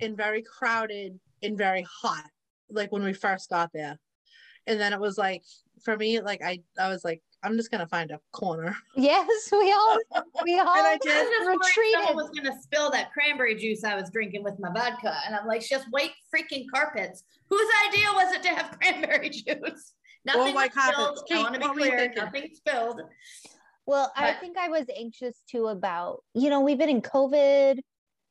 [0.00, 2.24] and very crowded and very hot.
[2.70, 3.98] Like when we first got there.
[4.66, 5.42] And then it was like
[5.82, 8.76] for me, like I I was like, I'm just gonna find a corner.
[8.96, 9.96] Yes, we all
[10.44, 12.06] we all I I just worried retreated.
[12.06, 15.46] someone was gonna spill that cranberry juice I was drinking with my vodka, and I'm
[15.46, 17.22] like, just white freaking carpets.
[17.48, 19.94] Whose idea was it to have cranberry juice?
[20.24, 21.20] Nothing white was carpets.
[21.20, 21.28] spilled.
[21.28, 23.00] Kate, I want to be what were you clear, nothing spilled.
[23.88, 27.78] Well, I think I was anxious too about, you know, we've been in COVID.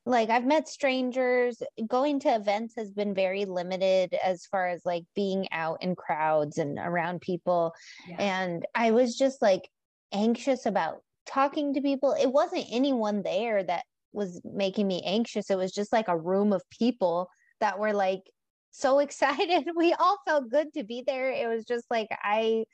[0.05, 1.63] Like I've met strangers.
[1.87, 6.59] Going to events has been very limited as far as like being out in crowds
[6.59, 7.73] and around people.
[8.07, 8.17] Yeah.
[8.19, 9.67] And I was just like
[10.13, 12.13] anxious about talking to people.
[12.13, 15.49] It wasn't anyone there that was making me anxious.
[15.49, 18.21] It was just like a room of people that were like
[18.69, 19.67] so excited.
[19.75, 21.31] We all felt good to be there.
[21.31, 22.65] It was just like I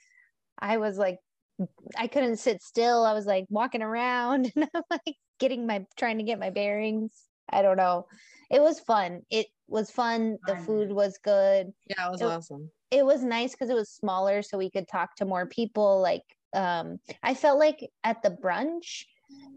[0.60, 1.20] I was like
[1.98, 3.06] I couldn't sit still.
[3.06, 7.12] I was like walking around and I'm like getting my trying to get my bearings.
[7.50, 8.08] I don't know.
[8.50, 9.22] It was fun.
[9.30, 10.38] It was fun.
[10.46, 11.74] The food was good.
[11.88, 12.72] Yeah, it was It- awesome.
[12.92, 16.00] It was nice because it was smaller so we could talk to more people.
[16.02, 19.06] Like um I felt like at the brunch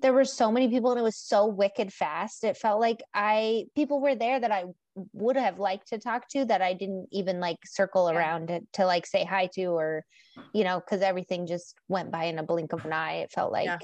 [0.01, 2.45] there were so many people and it was so wicked fast.
[2.45, 4.65] It felt like I people were there that I
[5.13, 8.19] would have liked to talk to that I didn't even like circle Yeah.
[8.19, 10.05] around to, to like say hi to or
[10.53, 13.17] you know because everything just went by in a blink of an eye.
[13.17, 13.79] It felt like Yeah.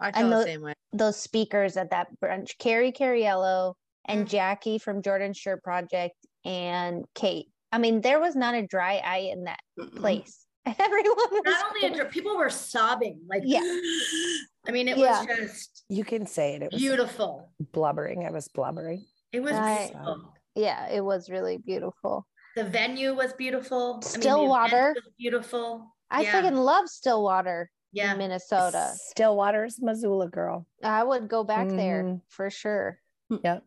[0.00, 0.74] I And feel the the- same way.
[0.92, 3.74] those speakers at that brunch, Carrie Cariello
[4.06, 4.30] and Mhm.
[4.30, 7.46] Jackie from Jordan Shirt Project and Kate.
[7.70, 9.96] I mean, there was not a dry eye in that Mm-mm.
[9.96, 10.46] place.
[10.66, 13.60] Everyone was Not only a, dr- people were sobbing, like Yeah.
[14.66, 15.24] I mean, it Yeah.
[15.24, 16.62] was just You can say it.
[16.62, 17.50] It was beautiful.
[17.72, 18.24] blubbering.
[18.26, 19.04] I was blubbering.
[19.32, 19.90] It was Right.
[19.92, 20.32] beautiful.
[20.54, 22.26] Yeah, it was really beautiful.
[22.56, 23.90] The venue was beautiful.
[23.90, 24.92] I mean, the Stillwater.
[24.94, 25.94] was beautiful.
[26.10, 26.32] I Yeah.
[26.42, 28.12] freaking love Stillwater Yeah.
[28.12, 28.92] in Minnesota.
[28.94, 30.66] Stillwater's Missoula girl.
[30.82, 32.20] I would go back there Mhm.
[32.28, 32.98] for sure.
[33.42, 33.60] Yeah.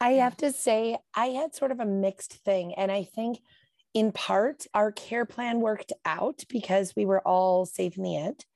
[0.00, 2.74] I have to say, I had sort of a mixed thing.
[2.74, 3.42] And I think
[3.92, 8.46] in part our care plan worked out because we were all safe in the end.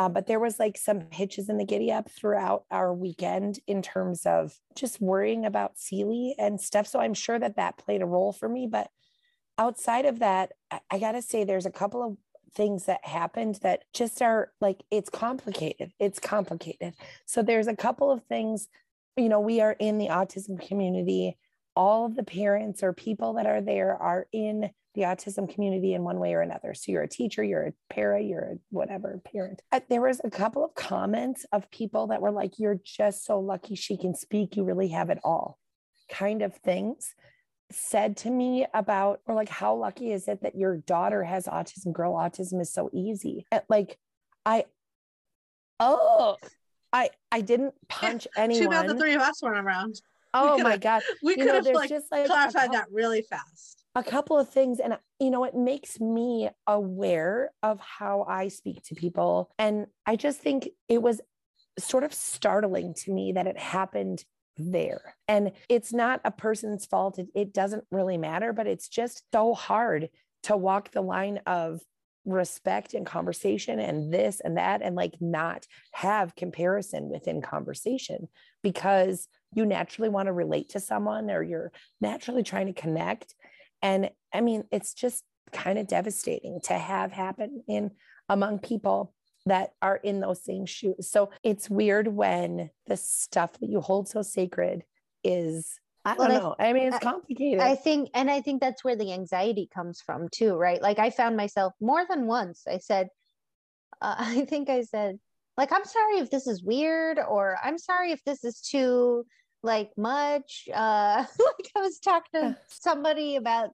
[0.00, 3.82] Uh, but there was like some hitches in the giddy up throughout our weekend in
[3.82, 6.86] terms of just worrying about Sealy and stuff.
[6.86, 8.66] So I'm sure that that played a role for me.
[8.66, 8.88] But
[9.58, 12.16] outside of that, I, I got to say, there's a couple of
[12.54, 15.92] things that happened that just are like, it's complicated.
[16.00, 16.94] It's complicated.
[17.26, 18.68] So there's a couple of things
[19.18, 21.36] you know, we are in the autism community.
[21.76, 26.04] All of the parents or people that are there are in the autism community in
[26.04, 26.74] one way or another.
[26.74, 29.62] So you're a teacher, you're a para, you're a whatever parent.
[29.88, 33.74] There was a couple of comments of people that were like, "You're just so lucky
[33.74, 34.56] she can speak.
[34.56, 35.58] You really have it all,"
[36.10, 37.14] kind of things
[37.72, 41.92] said to me about or like how lucky is it that your daughter has autism
[41.92, 43.96] girl autism is so easy And, like
[44.44, 44.64] i
[45.78, 46.36] oh
[46.92, 50.00] i i didn't punch anyone Too bad the three of us weren't around.
[50.34, 53.79] oh my god We could have like just like clarified that really fast.
[53.94, 58.82] A couple of things and you know it makes me aware of how i speak
[58.82, 61.20] to people and i just think it was
[61.78, 64.24] sort of startling to me that it happened
[64.56, 69.22] there and it's not a person's fault it, it doesn't really matter but it's just
[69.32, 70.08] so hard
[70.42, 71.80] to walk the line of
[72.26, 78.28] respect and conversation and this and that and like not have comparison within conversation
[78.62, 83.34] because you naturally want to relate to someone or you're naturally trying to connect
[83.82, 87.90] and I mean, it's just kind of devastating to have happen in
[88.28, 89.12] among people
[89.46, 91.10] that are in those same shoes.
[91.10, 94.84] So it's weird when the stuff that you hold so sacred
[95.24, 96.54] is, I don't I- know.
[96.58, 97.60] I mean, it's I- complicated.
[97.60, 100.80] I think, and I think that's where the anxiety comes from too, right?
[100.80, 102.62] Like I found myself more than once.
[102.68, 103.08] I said,
[104.00, 105.18] uh, I think I said,
[105.56, 109.26] like, I'm sorry if this is weird, or I'm sorry if this is too
[109.62, 110.68] like much.
[110.72, 113.70] Uh, like I was talking to somebody about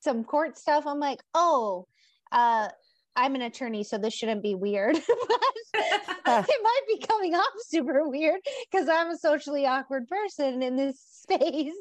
[0.00, 0.86] some court stuff.
[0.86, 1.86] I'm like, oh,
[2.32, 2.68] uh,
[3.14, 4.98] I'm an attorney, so this shouldn't be weird.
[6.24, 10.74] But it might be coming off super weird because I'm a socially awkward person in
[10.74, 11.72] this space.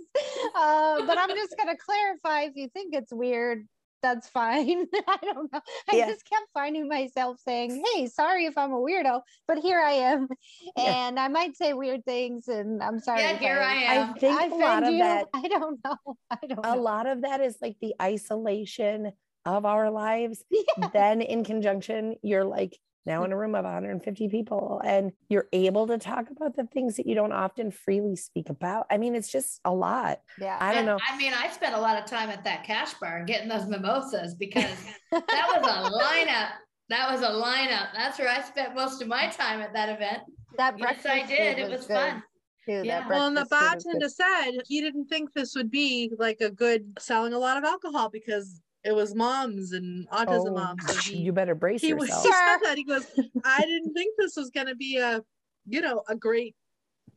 [0.56, 3.68] Uh, but I'm just going to clarify if you think it's weird,
[4.06, 4.86] that's fine.
[5.08, 5.62] I don't know.
[5.92, 6.08] I Yeah.
[6.08, 10.28] just kept finding myself saying, hey, sorry if I'm a weirdo, but here I am.
[10.78, 11.08] Yeah.
[11.08, 13.22] And I might say weird things, and I'm sorry.
[13.22, 14.10] Yeah, here I am.
[14.16, 15.00] I think I a lot of you.
[15.00, 15.98] that I don't know.
[16.30, 16.82] I don't a know.
[16.82, 19.12] lot of that is like the isolation
[19.46, 20.44] of our lives.
[20.52, 20.90] Yeah.
[20.94, 23.26] Then in conjunction, you're like now mm.
[23.26, 27.06] in a room of 150 people and you're able to talk about the things that
[27.06, 28.86] you don't often freely speak about.
[28.90, 30.20] I mean, it's just a lot.
[30.40, 30.58] Yeah.
[30.60, 31.00] I don't And, know.
[31.08, 34.36] I mean, I spent a lot of time at that cash bar getting those mimosas
[34.36, 34.78] because
[35.12, 36.50] that was a lineup.
[36.90, 37.88] That was a lineup.
[37.94, 40.24] That's where I spent most of my time at that event.
[40.58, 41.58] that Yes, I did.
[41.58, 42.24] food It was good, fun.
[42.66, 42.82] too.
[42.84, 43.08] Yeah.
[43.08, 44.26] Well, and the breakfast food was good.
[44.30, 47.64] bartender said he didn't think this would be like a good selling a lot of
[47.64, 50.86] alcohol because it was moms and autism oh, moms.
[50.88, 52.24] So he, Oh, you better brace he, was, yourself.
[52.24, 53.06] he said that he goes,
[53.44, 55.22] I didn't think this was going to be a,
[55.68, 56.56] you know, a great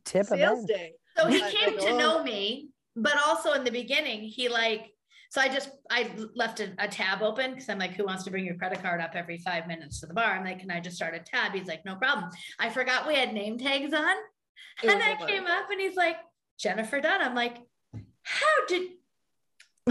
[0.03, 0.93] Tip of sales day.
[1.17, 1.97] So he Like, came like, to oh.
[1.97, 4.87] know me, but also in the beginning, he like,
[5.29, 8.31] so I just, I left a, a tab open because I'm like, who wants to
[8.31, 10.31] bring your credit card up every five minutes to the bar?
[10.31, 11.53] I'm like, can I just start a tab?
[11.53, 12.31] He's like, no problem.
[12.57, 14.15] I forgot we had name tags on.
[14.81, 16.15] It And I came up and he's like,
[16.57, 17.21] Jennifer Dunn.
[17.21, 17.57] I'm like,
[18.23, 18.89] how did,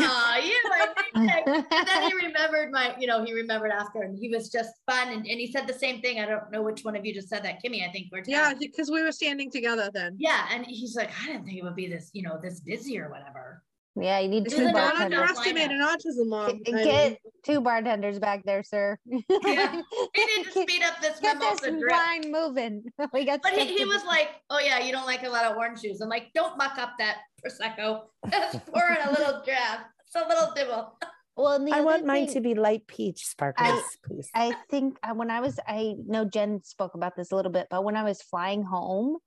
[0.01, 0.87] oh, you my
[1.25, 1.43] name tag.
[1.71, 5.09] And then he remembered my, you know, he remembered after and he was just fun.
[5.09, 6.21] And, and he said the same thing.
[6.21, 7.63] I don't know which one of you just said that.
[7.63, 10.17] Kimmy, I think we're Yeah, because we were standing together then.
[10.19, 12.99] yeah, and he's like, I didn't think it would be this, you know, this busy
[12.99, 13.63] or whatever.
[14.01, 15.19] Yeah, you need This two is a Don't bartenders.
[15.21, 16.63] underestimate an autism mom.
[16.63, 18.97] Get, get two bartenders back there, sir.
[19.07, 19.83] Yeah.
[20.17, 21.91] We need to speed up this Get this mimosa drip.
[21.93, 22.85] wine moving.
[23.13, 23.43] We got.
[23.43, 26.01] But he, he was like, "Oh yeah, you don't like a lot of orange juice."
[26.01, 28.03] I'm like, "Don't muck up that prosecco.
[28.31, 29.85] Just pour in a little draft.
[30.07, 30.99] It's a little dibble."
[31.37, 34.29] Well, the I other want mine thing- to be light peach sparkles, please.
[34.35, 37.85] I think when I was, I know Jen spoke about this a little bit, but
[37.85, 39.19] when I was flying home,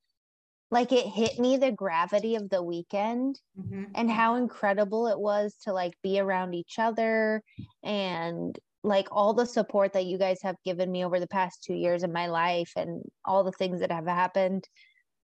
[0.71, 3.91] like it hit me the gravity of the weekend Mhm.
[3.95, 7.43] and how incredible it was to like be around each other
[7.84, 11.76] and like all the support that you guys have given me over the past two
[11.76, 14.67] years in my life and all the things that have happened.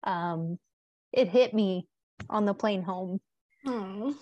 [0.05, 0.59] Um,
[1.13, 1.87] it hit me
[2.31, 3.21] on the plane home
[3.65, 4.13] Hmm.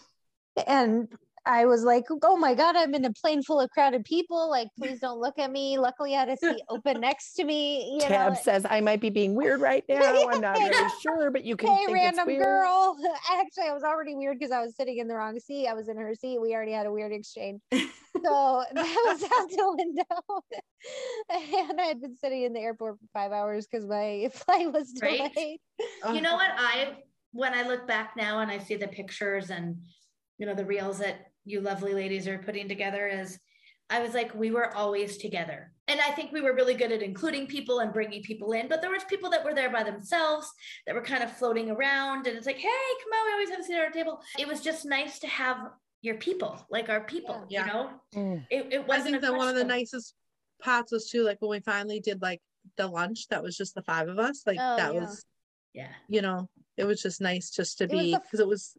[0.67, 1.09] and
[1.47, 4.51] I was like, "Oh my god, I'm in a plane full of crowded people!
[4.51, 7.95] Like, please don't look at me." Luckily, I had a seat open next to me.
[7.95, 10.29] You Tab know, says I might be being weird right now.
[10.29, 12.43] I'm not really sure, but you can hey, think it's random weird.
[12.43, 12.95] girl.
[13.33, 15.67] Actually, I was already weird because I was sitting in the wrong seat.
[15.67, 16.39] I was in her seat.
[16.39, 17.63] We already had a weird exchange.
[17.73, 20.43] So that was out the window.
[21.71, 24.93] and I had been sitting in the airport for five hours because my flight was
[25.01, 25.33] Right.
[25.35, 25.61] delayed.
[26.15, 26.51] You know what?
[26.55, 26.99] I
[27.33, 29.77] when I look back now and I see the pictures and
[30.39, 33.39] you know the reels that you lovely ladies are putting together is
[33.89, 35.73] I was like we were always together.
[35.89, 38.81] And I think we were really good at including people and bringing people in, but
[38.81, 40.49] there was people that were there by themselves
[40.87, 42.69] that were kind of floating around and it's like, "Hey,
[43.03, 45.27] come on, we always have a seat at our table." It was just nice to
[45.27, 45.59] have
[46.03, 47.67] your people, like our people, Yeah.
[47.67, 47.91] you know?
[48.15, 48.47] Mm.
[48.51, 50.15] It, it wasn't I think a that one of the nicest
[50.63, 52.41] parts was too, like when we finally did like
[52.77, 54.43] the lunch, that was just the five of us.
[54.47, 55.01] Like Oh, that yeah.
[55.01, 55.25] was,
[55.75, 55.89] Yeah.
[56.09, 56.49] you know,
[56.81, 58.77] it was just nice just to It be because it was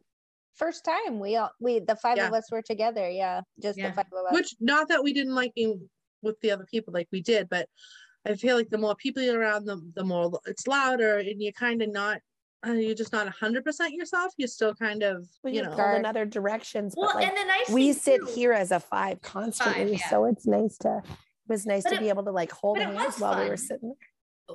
[0.54, 2.28] First time we all we the five Yeah.
[2.28, 3.08] of us were together.
[3.08, 3.88] Yeah, just Yeah.
[3.88, 4.32] the five of us.
[4.34, 5.88] which not that we didn't like being
[6.20, 7.68] with the other people like we did, but
[8.26, 11.52] I feel like the more people you're around, the the more it's louder and you're
[11.52, 12.20] kind of not
[12.66, 14.34] uh, you're just not hundred percent yourself.
[14.36, 17.28] You're still kind of Well, you you're know pulled in other directions, Well, but like
[17.28, 20.08] and the nice we thing, sit too- here as a five constantly, yeah.
[20.10, 20.98] so it's nice to.
[20.98, 23.48] It was nice But to it- be able to like hold hands was while we
[23.48, 23.66] were fun.
[23.66, 23.94] sitting.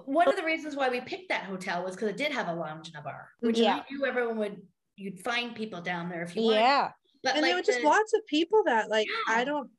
[0.06, 2.54] One of the reasons why we picked that hotel was because it did have a
[2.54, 3.78] lounge and a bar, which Yeah.
[3.78, 4.62] I knew everyone would
[4.96, 6.58] you'd find people down there if you wanted.
[6.60, 6.92] yeah,
[7.24, 9.36] But and like there were just the- lots of people that like Yeah.
[9.36, 9.70] I don't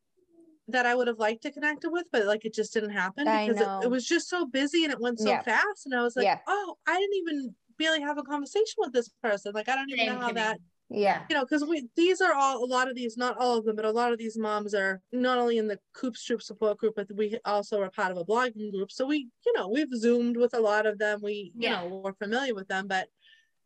[0.68, 3.46] that I would have liked to connect with, but like it just didn't happen I
[3.48, 5.40] because it, it was just so busy and it went so Yeah.
[5.42, 5.86] fast.
[5.86, 6.40] And I was like, Yeah.
[6.46, 9.52] oh, I didn't even really have a conversation with this person.
[9.54, 10.34] Like I don't even Same, know how Kimmy.
[10.34, 10.58] that
[10.90, 13.64] yeah, you know, because we these are all a lot of these, not all of
[13.64, 16.78] them, but a lot of these moms are not only in the Coops Troop support
[16.78, 18.90] group, but we also are part of a blogging group.
[18.90, 21.20] So we, you know, we've zoomed with a lot of them.
[21.22, 21.76] We, you Yeah.
[21.82, 22.86] know, we're familiar with them.
[22.88, 23.08] But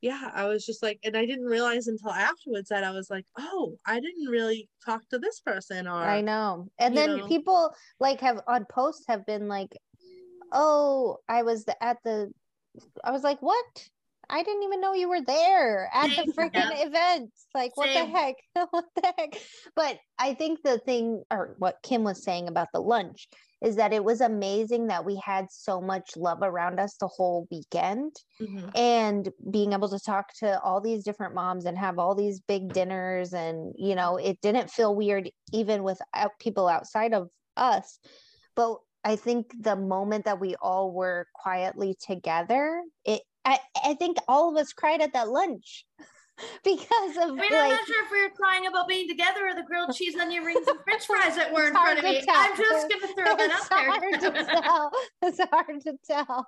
[0.00, 3.24] yeah, I was just like, and I didn't realize until afterwards that I was like,
[3.38, 6.68] oh, I didn't really talk to this person or I know.
[6.78, 7.26] And then know.
[7.28, 9.70] people like have on posts have been like,
[10.50, 12.32] "Oh, I was at the,"
[13.04, 13.88] I was like, "What?"
[14.32, 16.86] I didn't even know you were there at the freaking yeah.
[16.86, 17.30] event.
[17.54, 18.10] Like, what Same.
[18.10, 18.34] the heck?
[18.70, 19.38] what the heck?
[19.76, 23.28] But I think the thing, or what Kim was saying about the lunch,
[23.62, 27.46] is that it was amazing that we had so much love around us the whole
[27.50, 28.72] weekend Mhm.
[28.74, 32.72] and being able to talk to all these different moms and have all these big
[32.72, 36.00] dinners and you know it didn't feel weird even with
[36.40, 38.00] people outside of us
[38.56, 44.18] but i think the moment that we all were quietly together it i, I think
[44.28, 45.84] all of us cried at that lunch
[46.64, 49.54] because of I mean, I'm not sure if we were crying about being together or
[49.54, 52.22] the grilled cheese, onion rings, and French fries that were in front of to me.
[52.22, 52.34] tell.
[52.34, 53.90] I'm just gonna throw that it's out there.
[53.90, 54.90] hard to tell.
[55.22, 56.46] It's hard to tell.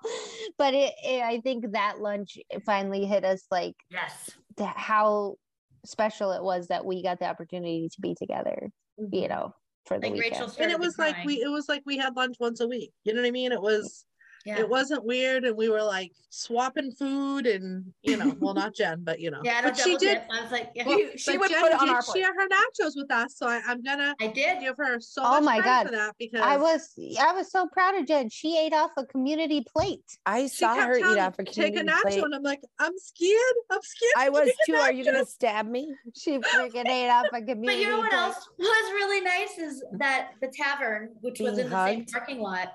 [0.56, 4.30] But it, it, I think that lunch finally hit us like yes.
[4.56, 5.36] the, how
[5.84, 9.14] special it was that we got the opportunity to be together, mm-hmm.
[9.14, 9.54] you know,
[9.86, 10.32] for the Like weekend.
[10.32, 12.66] Rachel and it was to like we it was like we had lunch once a
[12.66, 12.92] week.
[13.04, 13.52] You know what I mean?
[13.52, 14.13] It was mm.
[14.44, 14.58] Yeah.
[14.60, 19.00] it wasn't weird and we were like swapping food and you know, well not Jen,
[19.04, 19.40] but you know.
[19.44, 20.26] yeah, no but she double did dip.
[20.30, 22.22] I was like, yeah, Well, She- she would Jen put it on did our plate.
[22.22, 24.60] share her nachos with us, so I, I'm gonna I did.
[24.60, 25.86] give her so Oh much my credit God.
[25.86, 28.28] for that because I was I was so proud of Jen.
[28.30, 30.02] She ate off a community plate.
[30.26, 32.22] I she saw her eat telling me, off a take a nacho, plate.
[32.24, 33.40] and I'm like, I'm scared.
[33.70, 34.12] I'm scared.
[34.16, 34.74] I was too.
[34.74, 35.94] Are you gonna stab me?
[36.16, 37.64] She freaking ate off a community plate.
[37.74, 38.18] But you know what plate.
[38.20, 42.40] else was really nice is that the tavern, which was Being in the same parking
[42.40, 42.74] lot,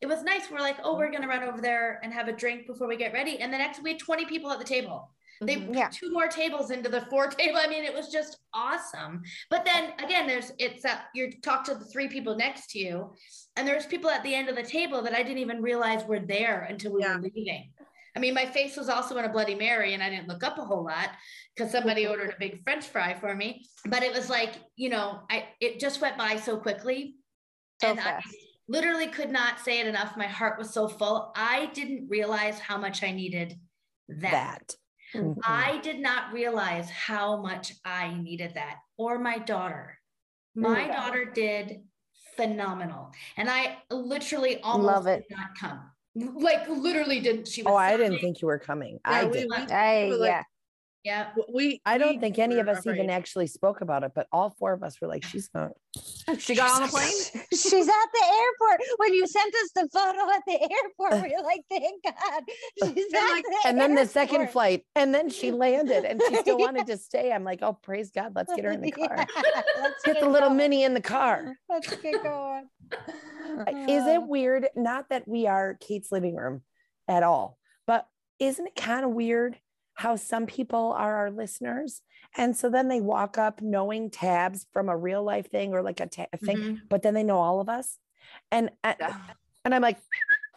[0.00, 0.50] it was nice.
[0.50, 3.12] We're like, oh, we're gonna run over there and have a drink before we get
[3.12, 3.38] ready.
[3.38, 5.10] And the next we had 20 people at the table.
[5.40, 5.66] They Mhm.
[5.66, 5.88] put Yeah.
[5.90, 7.58] two more tables into the four table.
[7.58, 9.22] I mean, it was just awesome.
[9.50, 13.14] But then again, there's it's that you talk to the three people next to you,
[13.56, 16.20] and there's people at the end of the table that I didn't even realize were
[16.20, 17.16] there until we Yeah.
[17.16, 17.72] were leaving.
[18.14, 20.56] I mean, my face was also in a Bloody Mary, and I didn't look up
[20.56, 21.10] a whole lot
[21.54, 23.66] because somebody ordered a big French fry for me.
[23.84, 27.16] But it was like, you know, I it just went by so quickly,
[27.82, 28.34] So and I fast.
[28.68, 30.16] Literally could not say it enough.
[30.16, 31.32] My heart was so full.
[31.36, 33.58] I didn't realize how much I needed
[34.08, 34.30] that.
[34.32, 34.74] That.
[35.14, 35.36] Mhm.
[35.44, 39.98] I did not realize how much I needed that, or my daughter.
[40.54, 41.82] My daughter did
[42.36, 45.24] phenomenal, and I literally almost Love it.
[45.28, 45.90] did not come.
[46.42, 47.46] Like literally didn't.
[47.46, 47.70] She was.
[47.70, 48.94] Oh, I didn't think you were coming.
[49.04, 49.50] Yeah, I we- did.
[49.50, 50.44] we- I were like-
[51.06, 51.28] yeah.
[51.36, 51.44] Yeah.
[51.52, 51.80] We.
[51.86, 54.50] I don't we think any of were us even actually spoke about it, but all
[54.58, 55.72] four of us were like, she's not.
[56.38, 57.08] She got on the plane.
[57.52, 58.80] She's at the airport.
[58.98, 62.42] When you sent us the photo at the airport, we were like, thank God.
[62.94, 66.36] She's at like- the And then the second flight, and then she landed and she
[66.36, 67.32] still wanted to stay.
[67.32, 69.16] I'm like, oh, praise God, let's get her in the car.
[69.16, 70.58] Yeah, let's Get the little going.
[70.58, 71.56] mini in the car.
[71.68, 72.68] Let's get going.
[72.82, 74.26] Is it uh-huh.
[74.26, 74.66] weird?
[74.74, 76.62] Not that we are Kate's living room
[77.08, 78.06] at all, but
[78.40, 79.56] isn't it kind of weird
[79.96, 82.02] how some people are our listeners?
[82.36, 86.00] And so then they walk up knowing tabs from a real life thing or like
[86.00, 86.80] a, ta- a thing, Mhm.
[86.88, 87.98] but then they know all of us.
[88.52, 89.16] And, and, Yeah.
[89.64, 89.96] and I'm like,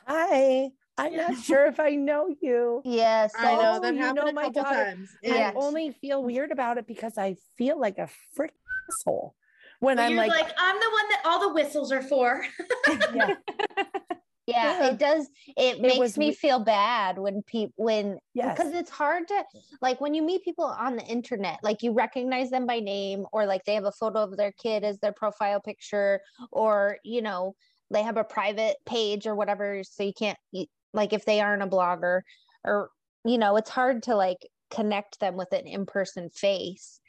[0.05, 2.81] hi, I'm not sure if I know you.
[2.83, 3.33] Yes.
[3.37, 4.83] I know Oh, that you happened know my couple daughter.
[4.83, 5.15] times.
[5.25, 8.53] I only feel weird about it because I feel like a frick
[8.89, 9.35] asshole
[9.79, 12.45] when But I'm you're like, like, I'm the one that all the whistles are for.
[13.15, 13.35] yeah,
[14.49, 14.87] yeah, Yeah.
[14.87, 15.27] it does
[15.57, 18.57] it, makes me we- feel bad when people when yes.
[18.57, 19.43] because it's hard to
[19.81, 23.45] like when you meet people on the internet like you recognize them by name or
[23.45, 26.21] like they have a photo of their kid as their profile picture
[26.51, 27.55] or you know
[27.91, 30.37] they have a private page or whatever so you can't
[30.93, 32.21] like if they aren't a blogger
[32.63, 32.89] or
[33.25, 34.37] you know it's hard to like
[34.71, 36.99] connect them with an in-person face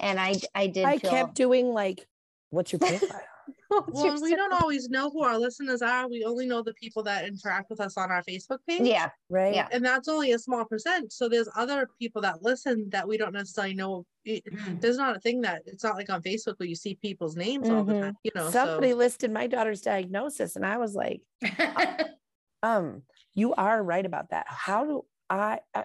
[0.00, 2.06] and i i did I feel kept doing like,
[2.50, 3.20] what's your profile?
[3.68, 6.08] What's Well, we don't always know who our listeners are.
[6.08, 8.82] We only know the people that interact with us on our Facebook page.
[8.82, 9.54] yeah right?
[9.54, 9.68] Yeah.
[9.72, 11.12] And that's only a small percent.
[11.12, 14.04] So there's other people that listen that we don't necessarily know.
[14.24, 14.80] It- Mm.
[14.80, 17.68] There's not a thing that it's not like on Facebook where you see people's names
[17.70, 18.00] all the Mhm.
[18.02, 18.16] time.
[18.24, 21.22] You know, Somebody so listed my daughter's diagnosis, and I was like,
[22.62, 23.02] um,
[23.34, 24.46] you are right about that.
[24.48, 25.84] How do I, uh,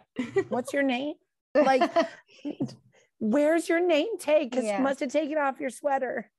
[0.49, 1.15] what's your name?
[1.55, 1.91] Like,
[3.19, 4.49] where's your name tag?
[4.49, 4.77] Because Yeah.
[4.77, 6.29] you must have taken off your sweater.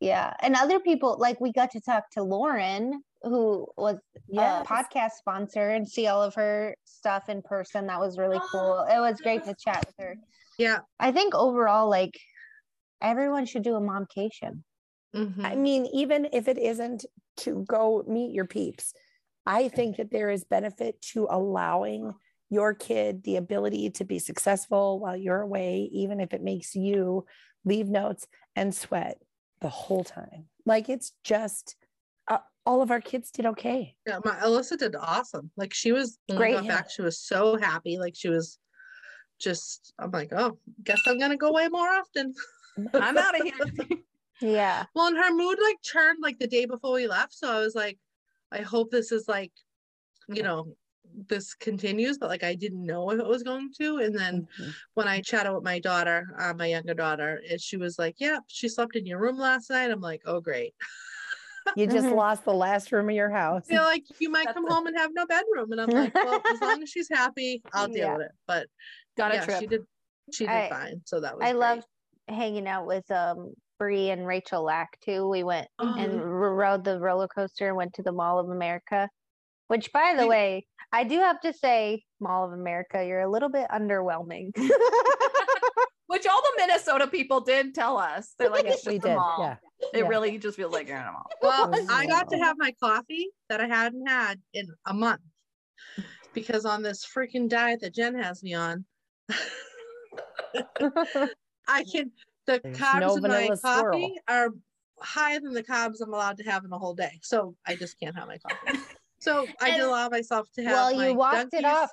[0.00, 0.34] Yeah.
[0.40, 3.98] And other people, like we got to talk to Lauren, who was
[4.28, 4.64] Yes.
[4.64, 7.86] a podcast sponsor, and see all of her stuff in person.
[7.86, 8.84] That was really cool.
[8.90, 10.16] It was great to chat with her.
[10.58, 10.78] yeah.
[10.98, 12.18] I think overall, like
[13.00, 14.64] everyone should do a momcation.
[15.14, 15.44] mhm.
[15.44, 17.04] I mean, even if it isn't
[17.38, 18.92] to go meet your peeps,
[19.46, 22.12] I think that there is benefit to allowing
[22.50, 27.24] your kid the ability to be successful while you're away, even if it makes you
[27.64, 29.18] leave notes and sweat
[29.60, 30.46] the whole time.
[30.66, 31.76] Like it's just
[32.28, 33.94] uh, all of our kids did okay.
[34.06, 35.50] Yeah, my Alyssa did awesome.
[35.56, 36.60] Like she was when Great.
[36.60, 37.98] we got back, she was so happy.
[37.98, 38.58] Like she was
[39.40, 42.34] just I'm like, oh, guess I'm gonna go away more often.
[42.94, 43.98] I'm out of here.
[44.40, 44.84] Yeah.
[44.94, 47.34] Well, and her mood like turned like the day before we left.
[47.34, 47.98] So I was like,
[48.50, 49.52] I hope this is like,
[50.28, 50.74] you know,
[51.28, 53.98] this continues, but like I didn't know if it was going to.
[53.98, 54.74] And then Mhm.
[54.94, 58.38] when I chatted with my daughter, uh, my younger daughter, and she was like, Yeah,
[58.46, 59.90] she slept in your room last night.
[59.90, 60.74] I'm like, Oh, great.
[61.76, 62.14] You just Mhm.
[62.16, 63.66] lost the last room of your house.
[63.66, 65.72] Feel like you might That's come the- home and have no bedroom.
[65.72, 68.16] And I'm like, Well, as long as she's happy, I'll deal Yeah.
[68.16, 68.32] with it.
[68.46, 68.66] But
[69.16, 69.60] Got a trip.
[69.60, 69.86] she did
[70.32, 71.02] she did I- fine.
[71.06, 71.84] So that was I love
[72.28, 75.26] hanging out with um Bree and Rachel Lack too.
[75.28, 76.56] We went and Mhm.
[76.56, 79.08] rode the roller coaster and went to the Mall of America.
[79.70, 83.30] Which, by the We- way, I do have to say, Mall of America, you're a
[83.30, 84.50] little bit underwhelming.
[86.08, 88.34] Which all the Minnesota people did tell us.
[88.36, 89.14] They're like, Yeah, it's we just a did.
[89.14, 89.36] mall.
[89.38, 89.56] Yeah.
[89.94, 90.08] It yeah.
[90.08, 91.30] really just feels like you're in a mall.
[91.40, 95.20] Well, I got to have my coffee that I hadn't had in a month
[96.34, 98.84] because on this freaking diet that Jen has me on,
[101.68, 102.10] I can
[102.48, 104.14] the There's carbs no in my vanilla coffee swirl.
[104.26, 104.48] are
[104.98, 107.20] higher than the carbs I'm allowed to have in a whole day.
[107.22, 108.80] So I just can't have my coffee.
[109.20, 110.72] So I did allow myself to have.
[110.72, 111.90] well, my you walked it off.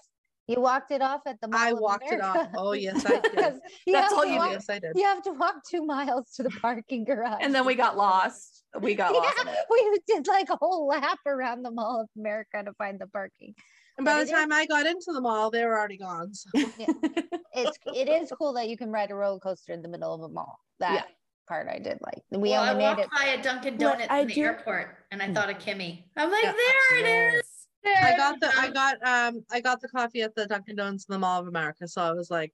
[0.47, 2.47] You walked it off at the Mall I of walked it off.
[2.55, 3.55] Oh yes, I did.
[3.86, 4.93] You That's have all to you walk- yes, I did.
[4.95, 7.39] You have to walk two miles to the parking garage.
[7.41, 8.63] And then we got lost.
[8.80, 9.36] We got lost.
[9.45, 9.57] Yeah, it.
[9.69, 13.55] we did like a whole lap around the Mall of America to find the parking.
[13.97, 15.97] And by but the it is- time I got into the mall, they were already
[15.97, 16.34] gone.
[16.34, 16.49] So.
[16.55, 20.21] It's it is cool that you can ride a roller coaster in the middle of
[20.21, 20.59] a mall.
[20.80, 21.03] That Yeah.
[21.47, 22.21] Part I did like.
[22.31, 23.09] We well, I only made walked it.
[23.11, 26.03] by a Dunkin' Well, Donuts I in the do- airport and I thought of Kimmy.
[26.15, 26.53] I'm like, Yeah.
[26.91, 27.43] there it is.
[27.85, 31.05] I got it the I got um I got the coffee at the Dunkin' Donuts
[31.07, 31.87] in the Mall of America.
[31.87, 32.53] So I was like,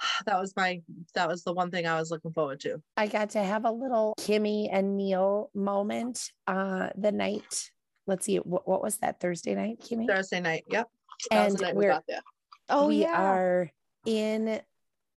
[0.26, 0.82] that was my
[1.14, 2.82] that was the one thing I was looking forward to.
[2.96, 7.70] I got to have a little Kimmy and Neil moment uh the night.
[8.08, 10.06] Let's see, what, what was that Thursday night, Kimmy?
[10.06, 10.64] Thursday night.
[10.68, 10.88] Yep.
[11.30, 12.20] That was And the night we we're got there.
[12.68, 13.20] Oh we yeah.
[13.22, 13.70] are
[14.04, 14.60] in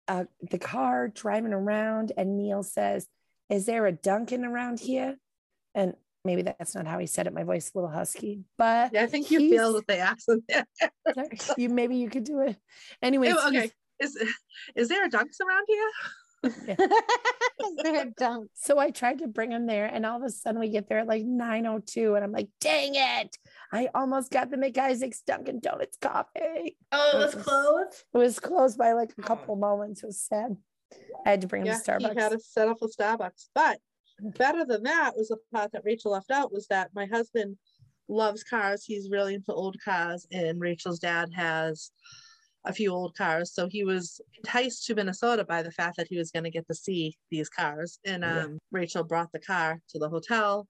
[0.09, 3.07] uh, the car driving around, and Neil says,
[3.51, 5.17] "Is there a Dunkin' around here?"
[5.75, 5.95] And
[6.25, 7.33] maybe that's not how he said it.
[7.33, 10.45] My voice is a little husky, but Yeah, I think you feel with the accent
[11.57, 12.57] you maybe you could do it.
[13.03, 13.71] Anyways, Oh, okay.
[14.01, 14.17] Is
[14.77, 15.91] is there a Dunks around here?
[17.83, 18.49] They're dunks.
[18.55, 20.99] So I tried to bring him there, and all of a sudden we get there
[20.99, 23.37] at like 9:02, and I'm like, dang it.
[23.73, 26.77] I almost got the McIsaac's Dunkin' Donuts coffee.
[26.93, 28.05] Oh, it was It was- closed.
[28.15, 30.03] It was closed by like a couple moments.
[30.03, 30.57] It was sad.
[31.27, 32.13] I had to bring him Yeah, to Starbucks.
[32.15, 33.49] he had to set up a Starbucks.
[33.55, 33.79] But
[34.23, 34.37] mm.
[34.39, 37.57] better than that was the part that Rachel left out was that my husband
[38.09, 38.85] loves cars.
[38.85, 41.91] He's really into old cars, and Rachel's dad has
[42.69, 43.53] a few old cars.
[43.53, 46.67] So he was enticed to Minnesota by the fact that he was going to get
[46.69, 47.99] to see these cars.
[48.05, 48.45] And Yeah.
[48.45, 50.69] um, Rachel brought the car to the hotel,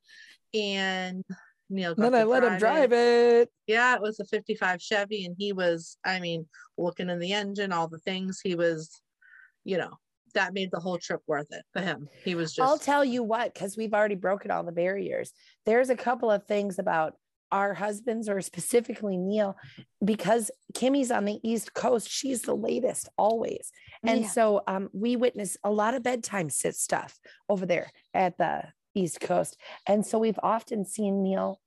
[0.54, 1.22] and
[1.68, 1.94] Neil.
[1.94, 2.58] got then I let him it.
[2.60, 3.50] drive it.
[3.66, 7.72] Yeah, it was a 55 Chevy, and he was, I mean, looking in the engine,
[7.72, 8.40] all the things.
[8.42, 8.88] He was,
[9.64, 9.90] you know,
[10.34, 12.08] that made the whole trip worth it for him.
[12.24, 12.66] He was just.
[12.66, 15.32] I'll tell you what, because we've already broken all the barriers.
[15.66, 17.14] There's a couple of things about
[17.50, 19.56] our husbands, or specifically Neil,
[20.04, 22.08] because Kimmy's on the East Coast.
[22.10, 23.72] She's the latest always.
[24.04, 24.28] And Yeah.
[24.28, 27.18] so um, we witness a lot of bedtime sit stuff
[27.48, 29.56] over there at the East Coast.
[29.86, 31.60] And so we've often seen Neil,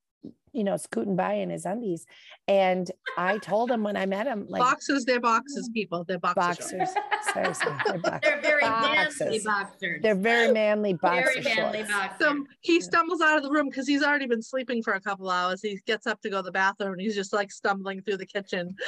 [0.53, 2.05] you know, scooting by in his undies.
[2.47, 6.03] And I told him when I met him, like boxes, they're boxes, people.
[6.03, 6.93] They're boxer shorts.
[6.93, 7.33] boxers.
[7.33, 8.21] Seriously, they're boxers.
[8.21, 9.43] They're very manly Boxers.
[9.43, 10.01] boxers.
[10.01, 12.19] They're very manly boxer very manly boxers.
[12.19, 15.29] So he stumbles out of the room because he's already been sleeping for a couple
[15.29, 15.61] hours.
[15.61, 18.25] He gets up to go to the bathroom and he's just like stumbling through the
[18.25, 18.75] kitchen.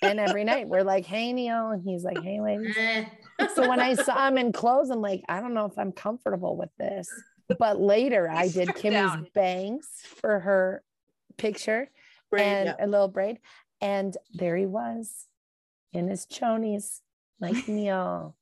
[0.00, 1.70] And every night we're like, hey, Neil.
[1.70, 2.72] And he's like, hey, ladies.
[2.78, 3.04] Eh.
[3.54, 6.56] So when I saw him in clothes, I'm like, I don't know if I'm comfortable
[6.56, 7.10] with this.
[7.58, 9.26] But later I did Kimmy's down.
[9.34, 9.88] bangs
[10.20, 10.82] for her
[11.36, 11.88] picture
[12.30, 12.84] Right, and yeah.
[12.84, 13.38] a little braid.
[13.80, 15.26] And there he was
[15.92, 17.00] in his chonies,
[17.40, 18.36] like Neil.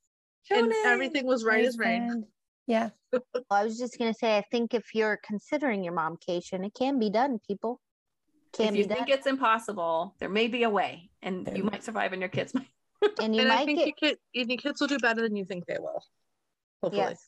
[0.51, 2.07] and everything was right as rain.
[2.09, 2.25] friend.
[2.67, 2.91] Yeah.
[3.51, 7.11] I was just gonna say, I think if you're considering your momcation, it can be
[7.11, 7.81] done, people.
[8.55, 8.97] Can if be you done.
[8.97, 12.21] think it's impossible, there may be a way, and There you may- might survive, and
[12.21, 12.67] your kids might.
[13.21, 14.19] and you and I think get your, kid,
[14.51, 16.03] your kids will do better than you think they will.
[16.83, 17.05] Hopefully.
[17.05, 17.25] yes.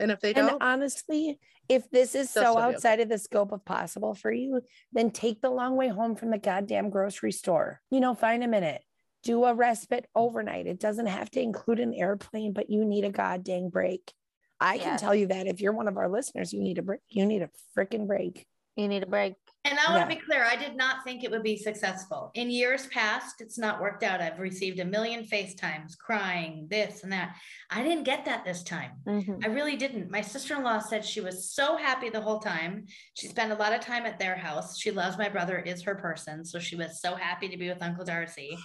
[0.00, 1.38] And if they don't, honestly,
[1.68, 2.60] if this is so be okay.
[2.60, 4.60] outside of the scope of possible for you,
[4.92, 7.80] then take the long way home from the goddamn grocery store.
[7.90, 8.82] You know, find a minute,
[9.22, 10.66] do a respite overnight.
[10.66, 14.12] It doesn't have to include an airplane, but you need a goddamn break.
[14.60, 17.00] I can tell you that if you're one of our listeners, you need a break.
[17.08, 18.46] You need a freaking break.
[18.76, 19.34] You need a break.
[19.64, 20.14] And I want Yeah.
[20.16, 22.32] to be clear, I did not think it would be successful.
[22.34, 24.20] In years past, it's not worked out.
[24.20, 27.36] I've received a million FaceTimes crying, this and that.
[27.70, 28.92] I didn't get that this time.
[29.06, 29.44] Mhm.
[29.44, 30.10] I really didn't.
[30.10, 32.86] My sister in law said she was so happy the whole time.
[33.14, 34.78] She spent a lot of time at their house.
[34.80, 36.44] She loves my brother, is her person.
[36.44, 38.58] So she was so happy to be with Uncle Darcy.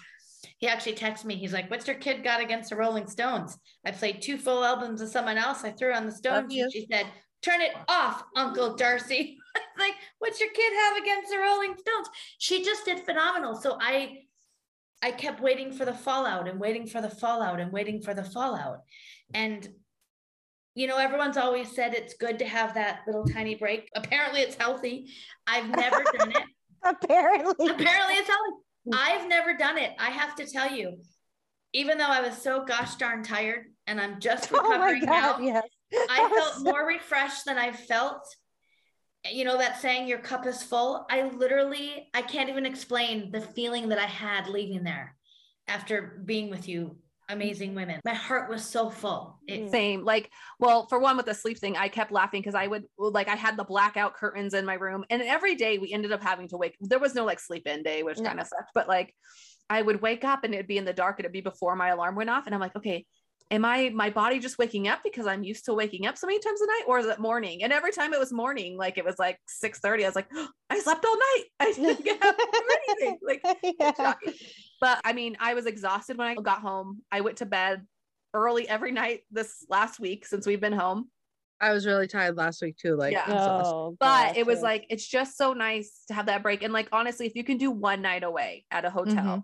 [0.57, 1.35] He actually texted me.
[1.35, 3.59] He's like, What's your kid got against the Rolling Stones?
[3.85, 5.63] I played two full albums of someone else.
[5.63, 6.55] I threw on the Stones.
[6.55, 7.05] And she said,
[7.43, 9.37] Turn it off, Uncle Darcy.
[9.79, 12.07] Like, What's your kid have against the Rolling Stones?
[12.37, 13.55] She just did phenomenal.
[13.55, 14.19] So I
[15.01, 18.23] I kept waiting for the fallout and waiting for the fallout and waiting for the
[18.23, 18.79] fallout.
[19.33, 19.67] And
[20.75, 23.89] you know, everyone's always said it's good to have that little tiny break.
[23.95, 25.11] Apparently, it's healthy.
[25.47, 26.43] I've never done it.
[26.83, 27.69] Apparently.
[27.69, 28.55] Apparently, it's healthy.
[28.85, 28.93] Hmm.
[28.93, 29.93] I've never done it.
[29.97, 30.99] I have to tell you,
[31.73, 35.39] even though I was so gosh darn tired and I'm just Oh my recovering god,
[35.41, 35.63] now, yes.
[36.09, 38.21] I felt more refreshed than I felt.
[39.31, 43.41] You know that saying, "Your cup is full." I literally, I can't even explain the
[43.41, 45.15] feeling that I had leaving there
[45.67, 46.97] after being with you,
[47.29, 47.99] amazing women.
[48.05, 49.39] My heart was so full.
[49.47, 49.71] It, mm.
[49.71, 50.03] Same.
[50.05, 53.27] Like, well, for one with the sleep thing, I kept laughing because I would like
[53.27, 56.47] I had the blackout curtains in my room, and every day we ended up having
[56.49, 56.75] to wake.
[56.79, 58.25] There was no like sleep in day, which No.
[58.29, 58.71] kind of sucked.
[58.73, 59.13] But like,
[59.69, 61.89] I would wake up and it'd be in the dark, and it'd be before my
[61.89, 63.05] alarm went off, and I'm like, okay.
[63.49, 66.39] Am I my body just waking up because I'm used to waking up so many
[66.39, 67.63] times a night, or is it morning?
[67.63, 70.29] And every time it was morning, like it was like 6 30, I was like,
[70.69, 71.43] I slept all night.
[71.61, 73.17] I didn't get up and do anything.
[73.25, 73.41] Like
[73.79, 74.15] Yeah.
[74.81, 77.01] But I mean, I was exhausted when I got home.
[77.11, 77.87] I went to bed
[78.33, 81.09] early every night this last week since we've been home.
[81.61, 82.95] I was really tired last week too.
[82.95, 83.25] Like, Yeah.
[83.29, 86.61] Oh, But it was like, it's just so nice to have that break.
[86.63, 89.43] And like, honestly, if you can do one night away at a hotel, Mhm.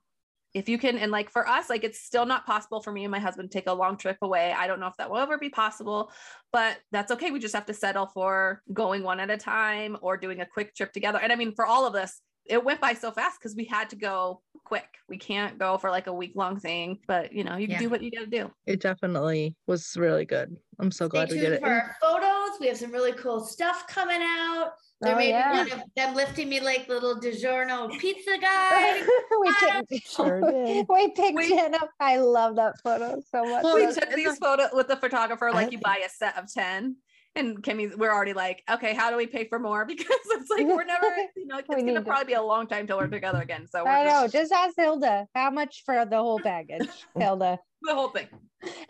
[0.54, 3.12] If you can, and like for us, like it's still not possible for me and
[3.12, 4.54] my husband to take a long trip away.
[4.56, 6.12] I don't know if that will ever be possible,
[6.51, 7.32] but that's okay.
[7.32, 10.76] We just have to settle for going one at a time or doing a quick
[10.76, 11.20] trip together.
[11.22, 13.89] And I mean, for all of us, it went by so fast because we had
[13.91, 14.86] to go quick.
[15.10, 17.80] We can't go for like a week long thing, but you know, you can Yeah.
[17.80, 18.51] do what you got to do.
[18.68, 20.56] it definitely was really good.
[20.80, 21.62] I'm so Stay glad we did tuned it.
[21.62, 22.60] for our photos.
[22.60, 24.74] We have some really cool stuff coming out.
[25.04, 25.64] There Oh, may yeah.
[25.64, 29.01] be one of them lifting me like little DiGiorno pizza guy.
[29.41, 29.54] we
[29.89, 30.86] picked, Sure did.
[30.89, 31.89] we picked We- Jen up.
[31.99, 33.64] I love that photo so much.
[33.64, 36.38] Well, we took these a- photos with the photographer, like I you buy a set
[36.38, 36.95] of 10
[37.36, 39.86] And Kimmy, we're already like, okay, how do we pay for more?
[39.93, 42.88] Because it's like we're never, you know, it's gonna to- probably be a long time
[42.88, 43.68] till we're together again.
[43.68, 44.22] So we're I know.
[44.24, 46.88] just- Just ask Hilda how much for the whole package,
[47.18, 47.60] Hilda.
[47.82, 48.28] the whole thing.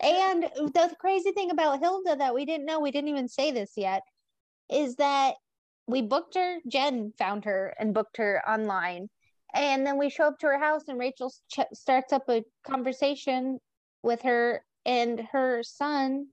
[0.01, 3.71] And the crazy thing about Hilda that we didn't know, we didn't even say this
[3.75, 4.03] yet,
[4.69, 5.33] is that
[5.87, 6.57] we booked her.
[6.67, 9.09] Jen found her and booked her online.
[9.53, 13.59] And then we show up to her house, and Rachel ch- starts up a conversation
[14.01, 16.27] with her and her son.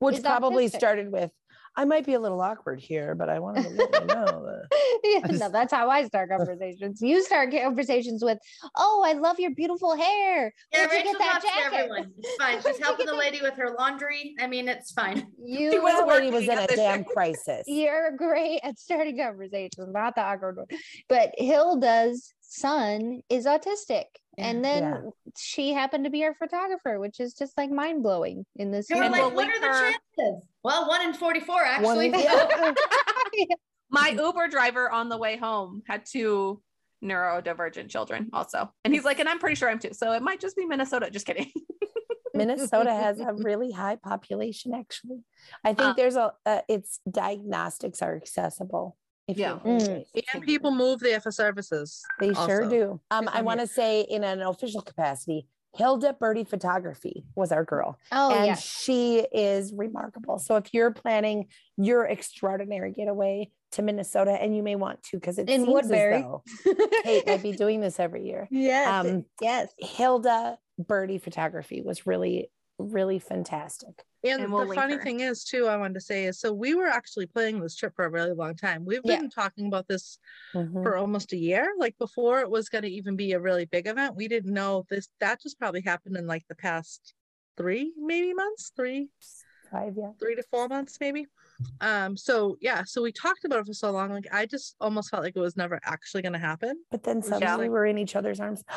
[0.00, 0.76] which probably autistic.
[0.76, 1.30] started with
[1.76, 4.98] I might be a little awkward here, but I wanted to let you know that
[5.04, 7.00] Yeah, no, that's how I start conversations.
[7.00, 8.38] You start conversations with,
[8.76, 10.52] "Oh, I love your beautiful hair.
[10.72, 12.12] Yeah, Where'd you get that talks to jacket?" everyone.
[12.18, 12.62] It's fine.
[12.66, 14.34] She's helping the lady with her laundry.
[14.40, 15.26] I mean, it's fine.
[15.42, 17.64] You She was lady was in a damn crisis.
[17.66, 20.66] You're great at starting conversations, not the awkward one.
[21.08, 24.04] But Hilda's son is autistic.
[24.38, 25.10] And then Yeah.
[25.36, 28.86] she happened to be our photographer, which is just like mind blowing in this.
[28.88, 30.42] They were like, what link are the her- chances?
[30.62, 32.10] Well, one in 44, actually.
[32.10, 32.76] One in-
[33.34, 33.46] Yeah.
[33.90, 36.62] My Uber driver on the way home had two
[37.04, 38.72] neurodivergent children also.
[38.84, 39.92] And he's like, and I'm pretty sure I'm too.
[39.92, 41.10] So it might just be Minnesota.
[41.10, 41.50] Just kidding.
[42.34, 45.18] Minnesota has a really high population, actually.
[45.62, 48.96] I think Uh, there's a, uh, its diagnostics are accessible.
[49.28, 49.58] If Yeah.
[49.64, 50.24] you need Mm.
[50.34, 52.02] And people move there for services.
[52.20, 53.00] They sure do.
[53.10, 57.98] Um, I want to say in an official capacity, Hilda Birdie Photography was our girl.
[58.10, 58.54] oh, and yeah.
[58.56, 60.38] she is remarkable.
[60.38, 61.48] So if you're planning
[61.78, 66.16] your extraordinary getaway to Minnesota, and you may want to, because it In seems Woodbury.
[66.16, 66.42] as though
[67.04, 68.46] Kate might be doing this every year.
[68.50, 68.86] yes.
[69.06, 69.72] Um, yes.
[69.78, 72.50] Hilda Birdie Photography was really,
[72.82, 74.04] really fantastic.
[74.24, 75.02] And, And we'll the funny her.
[75.02, 77.94] thing is, too, I wanted to say is so we were actually planning this trip
[77.96, 78.84] for a really long time.
[78.84, 79.18] We've Yeah.
[79.20, 80.18] been talking about this
[80.54, 80.82] Mhm.
[80.82, 81.72] for almost a year.
[81.76, 84.86] Like before it was going to even be a really big event, we didn't know
[84.88, 85.08] this.
[85.18, 87.14] That just probably happened in like the past
[87.56, 89.08] three, maybe months, three,
[89.70, 90.12] Five, yeah.
[90.20, 91.26] three to four months, maybe.
[91.80, 92.16] Um.
[92.16, 92.82] So yeah.
[92.84, 94.10] So we talked about it for so long.
[94.12, 96.76] Like I just almost felt like it was never actually going to happen.
[96.90, 98.62] But then suddenly we're in each other's arms.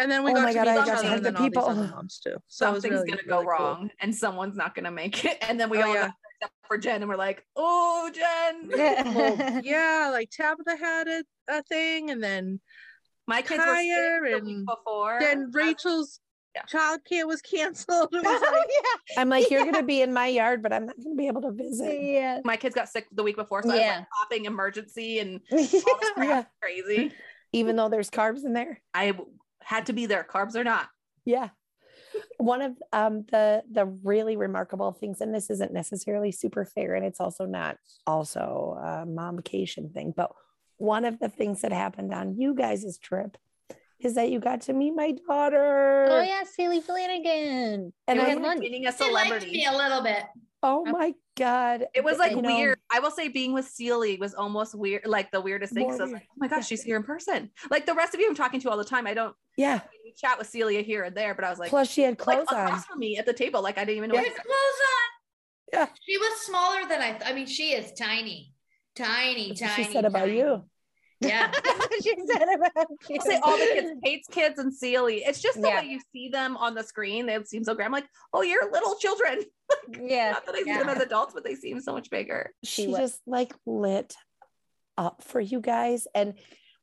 [0.00, 1.18] And then we oh got my to god, meet I each got other to hug
[1.18, 1.64] the then all these people.
[1.64, 2.36] other moms too.
[2.46, 3.50] So Something's really, gonna really go cool.
[3.50, 5.38] wrong and someone's not gonna make it.
[5.42, 6.02] And then we Oh, all yeah.
[6.02, 8.70] got except for Jen and we're like, oh Jen.
[9.14, 12.60] Well, yeah, like Tabitha had a, a thing, and then
[13.26, 15.18] My kids were sick Kaya week and before.
[15.20, 16.20] then Rachel's
[16.58, 16.78] yeah.
[16.80, 18.08] childcare was canceled.
[18.12, 20.96] It was oh, like, I'm like, you're gonna be in my yard, but I'm not
[21.02, 22.00] gonna be able to visit.
[22.00, 22.40] Yeah.
[22.44, 23.96] my kids got sick the week before, so I was Yeah.
[23.98, 25.84] like popping emergency and all this
[26.14, 26.28] crap.
[26.28, 26.44] Yeah.
[26.60, 27.12] crazy.
[27.52, 28.80] Even though there's carbs in there.
[28.92, 29.16] I
[29.62, 30.88] had to be there, carbs or not.
[31.24, 31.48] Yeah.
[32.38, 37.04] One of um, the the really remarkable things, and this isn't necessarily super fair, and
[37.04, 40.32] it's also not also a momcation thing, but
[40.78, 43.36] one of the things that happened on you guys' trip
[44.00, 46.06] is that you got to meet my oh, daughter.
[46.10, 47.92] Oh yeah, Celie Flanagan.
[48.06, 48.58] And I was had had- lunch.
[48.60, 49.52] like meeting a She liked celebrity.
[49.52, 50.22] me a little bit.
[50.60, 51.86] Oh my god!
[51.94, 52.78] It was like You know, weird.
[52.90, 55.84] I will say being with Celie was almost weird, like the weirdest thing.
[55.84, 56.62] More I was like, oh my gosh, Yeah.
[56.64, 57.50] she's here in person.
[57.70, 59.06] Like the rest of you I'm talking to all the time.
[59.06, 59.80] I don't Yeah.
[60.04, 62.18] we chat with Celia here and there, but I was like, Plus, she had like
[62.18, 62.66] clothes on.
[62.66, 63.62] across from me at the table.
[63.62, 64.16] Like I didn't even know.
[64.16, 65.08] She what had clothes on.
[65.74, 65.86] Yeah.
[66.08, 67.10] She was smaller than I.
[67.12, 68.52] Th- I mean, she is tiny,
[68.96, 69.84] tiny, That's what tiny.
[69.84, 70.64] she said about you.
[71.20, 71.50] Yeah.
[72.02, 73.20] she said about you.
[73.20, 75.24] Say all the kids, Kate's kids and Celie.
[75.24, 75.80] It's just the Yeah.
[75.80, 77.26] way you see them on the screen.
[77.26, 77.86] They seem so grand.
[77.88, 79.40] I'm like, oh, you're little children.
[80.00, 80.30] Yeah.
[80.30, 80.78] Not that I see yeah.
[80.78, 82.52] them as adults, but they seem so much bigger.
[82.64, 84.14] she wa- just like lit
[84.96, 86.34] up for you guys and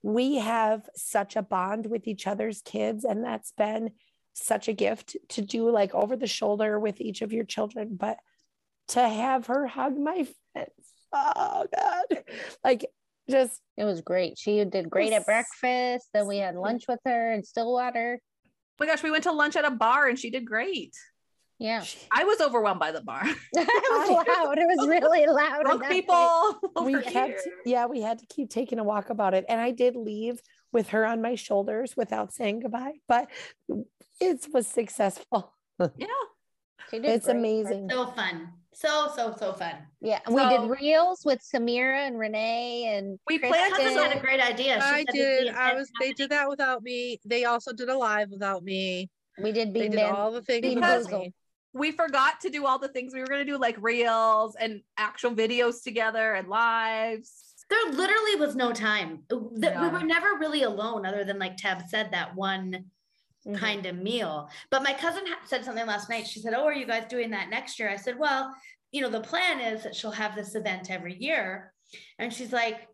[0.04, 3.90] we have such a bond with each other's kids and that's been
[4.34, 8.18] such a gift to do like over the shoulder with each of your children but
[8.90, 10.70] to have her hug my friends
[11.12, 12.24] oh god
[12.64, 12.86] like
[13.30, 14.38] just It was great.
[14.38, 16.08] She did great was at breakfast.
[16.14, 18.20] Then we had lunch with her in Stillwater.
[18.22, 18.50] Oh
[18.80, 20.94] my gosh, we went to lunch at a bar and she did great.
[21.58, 21.82] Yeah.
[21.84, 23.22] she- I was overwhelmed by the bar.
[23.26, 24.58] it was oh, loud.
[24.58, 25.60] It was really loud.
[25.62, 26.60] in Drunk that people.
[26.86, 27.54] we over kept here.
[27.66, 30.42] yeah we had to keep taking a walk about it and i did leave
[30.74, 33.30] with her on my shoulders without saying goodbye but
[34.20, 36.08] it was successful Yeah.
[36.92, 37.38] She did it's great.
[37.38, 38.50] amazing so fun.
[38.76, 39.76] So so so fun.
[40.02, 40.20] Yeah.
[40.26, 43.58] and we did reels with Samira and Renee and We Kristen.
[43.58, 44.76] planned Cousin had a great idea.
[44.76, 45.48] She I did.
[45.56, 45.90] I was.
[46.00, 47.20] They did that without me.
[47.26, 49.10] They also did a live without me.
[49.42, 51.34] we did They did all the things Bean without me.
[51.74, 54.82] we forgot to do all the things we were going to do, like reels and
[54.98, 57.54] actual videos together and lives.
[57.70, 59.24] There literally was no time.
[59.30, 62.86] Th- We were never really alone, other than like Tab said that one
[63.48, 63.58] Mhm.
[63.58, 64.50] kind of meal.
[64.72, 66.28] But my cousin said something last night.
[66.28, 68.56] She said, "Oh, are you guys doing that next year?" I said, "Well,
[68.92, 71.74] you know, the plan is that she'll have this event every year."
[72.18, 72.88] And she's like,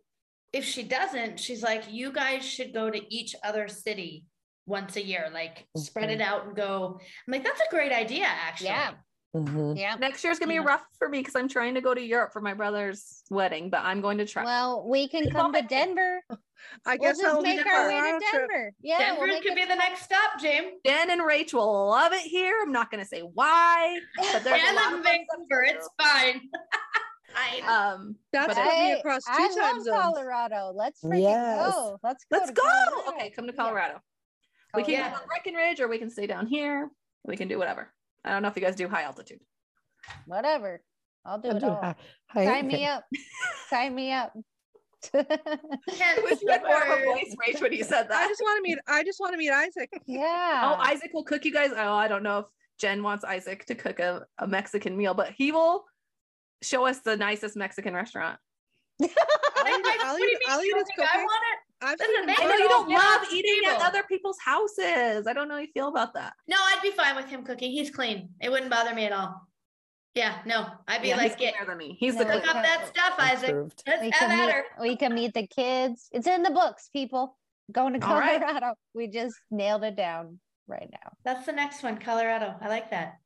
[0.51, 4.25] "If she doesn't, she's like, you guys should go to each other city
[4.65, 8.25] once a year, like spread it out and go." I'm like, "That's a great idea,
[8.25, 8.93] actually." Yeah.
[9.35, 9.77] Mhm.
[9.77, 9.95] Yeah.
[9.95, 10.65] Next year's gonna be Yeah.
[10.65, 13.79] rough for me because I'm trying to go to Europe for my brother's wedding, but
[13.83, 14.43] I'm going to try.
[14.43, 16.21] Well, we can Keep come on to Denver.
[16.85, 18.49] I We'll guess just I'll make our way Colorado to trip.
[18.49, 18.73] Denver.
[18.81, 20.73] Yeah, Denver we'll could be the next stop, James.
[20.85, 22.55] Jen and Rachel will love it here.
[22.61, 25.89] I'm not gonna say why, but there's a lot in of fun stuff Vancouver, it's
[26.01, 26.41] fine.
[27.35, 27.61] I.
[27.61, 30.01] Um, That's but gonna be across two I time love zones.
[30.01, 30.71] Colorado.
[30.75, 31.71] Let's freaking Yes.
[31.73, 31.99] go.
[32.03, 32.37] Let's go.
[32.37, 32.61] let's go.
[32.61, 33.09] Colorado.
[33.17, 33.63] Okay, come to Yeah.
[33.63, 34.01] Colorado.
[34.73, 35.11] We can Yeah.
[35.11, 36.91] go to Breckenridge or we can stay down here.
[37.23, 37.93] We can do whatever.
[38.23, 39.39] I don't know if you guys do high altitude.
[40.25, 40.81] Whatever.
[41.25, 41.75] I'll do I'll it do all.
[41.81, 41.95] hi-
[42.29, 42.87] hi Sign me anything.
[42.87, 43.03] up.
[43.69, 44.33] Sign me up.
[45.13, 48.23] It was you had more of a voice, Rach, when you said that.
[48.23, 48.77] I just want to meet.
[48.87, 49.89] I just want to meet Isaac.
[50.05, 50.61] yeah.
[50.63, 51.71] Oh, Isaac will cook you guys.
[51.75, 52.45] Oh, I don't know if
[52.79, 55.85] Jen wants Isaac to cook a, a Mexican meal, but he will
[56.61, 58.37] show us the nicest Mexican restaurant.
[59.01, 61.59] I'll eat, Like, I'll do you eat, mean I'll eat his think I want it?
[61.81, 64.37] I've Listen, seen they I know you don't love off the eating at other people's
[64.43, 65.25] houses.
[65.27, 66.33] I don't know how you feel about that.
[66.47, 67.71] No, I'd be fine with him cooking.
[67.71, 68.29] He's clean.
[68.39, 69.47] It wouldn't bother me at all.
[70.13, 71.97] Yeah, no, I'd be Yeah, like, he's get cleaner than me.
[71.99, 73.49] He's No, the cook up that stuff, Isaac.
[73.49, 73.83] Approved.
[73.87, 76.09] Let's we have can meet, we can meet the kids.
[76.11, 77.37] It's in the books, people.
[77.71, 78.41] Going to All right.
[78.41, 78.73] Colorado.
[78.93, 81.13] We just nailed it down right now.
[81.23, 82.55] That's the next one, Colorado.
[82.61, 83.20] I like that.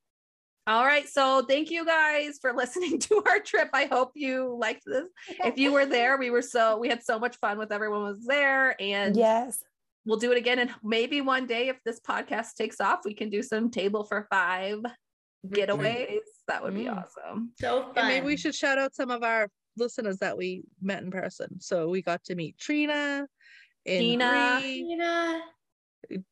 [0.68, 1.08] All right.
[1.08, 3.70] So thank you guys for listening to our trip.
[3.74, 5.06] I hope you liked this.
[5.46, 8.26] If you were there, we were so we had so much fun with everyone was
[8.26, 9.64] there and Yes.
[10.06, 10.60] we'll do it again.
[10.60, 14.28] And maybe one day if this podcast takes off, we can do some table for
[14.32, 14.80] five
[15.48, 16.20] getaways.
[16.48, 16.98] That would be Mm.
[17.04, 17.52] awesome.
[17.60, 17.94] So fun.
[17.98, 19.48] And maybe we should shout out some of our
[19.78, 21.60] listeners that we met in person.
[21.60, 23.28] So we got to meet Trina,
[23.86, 24.60] and Tina.
[24.62, 25.42] Tina,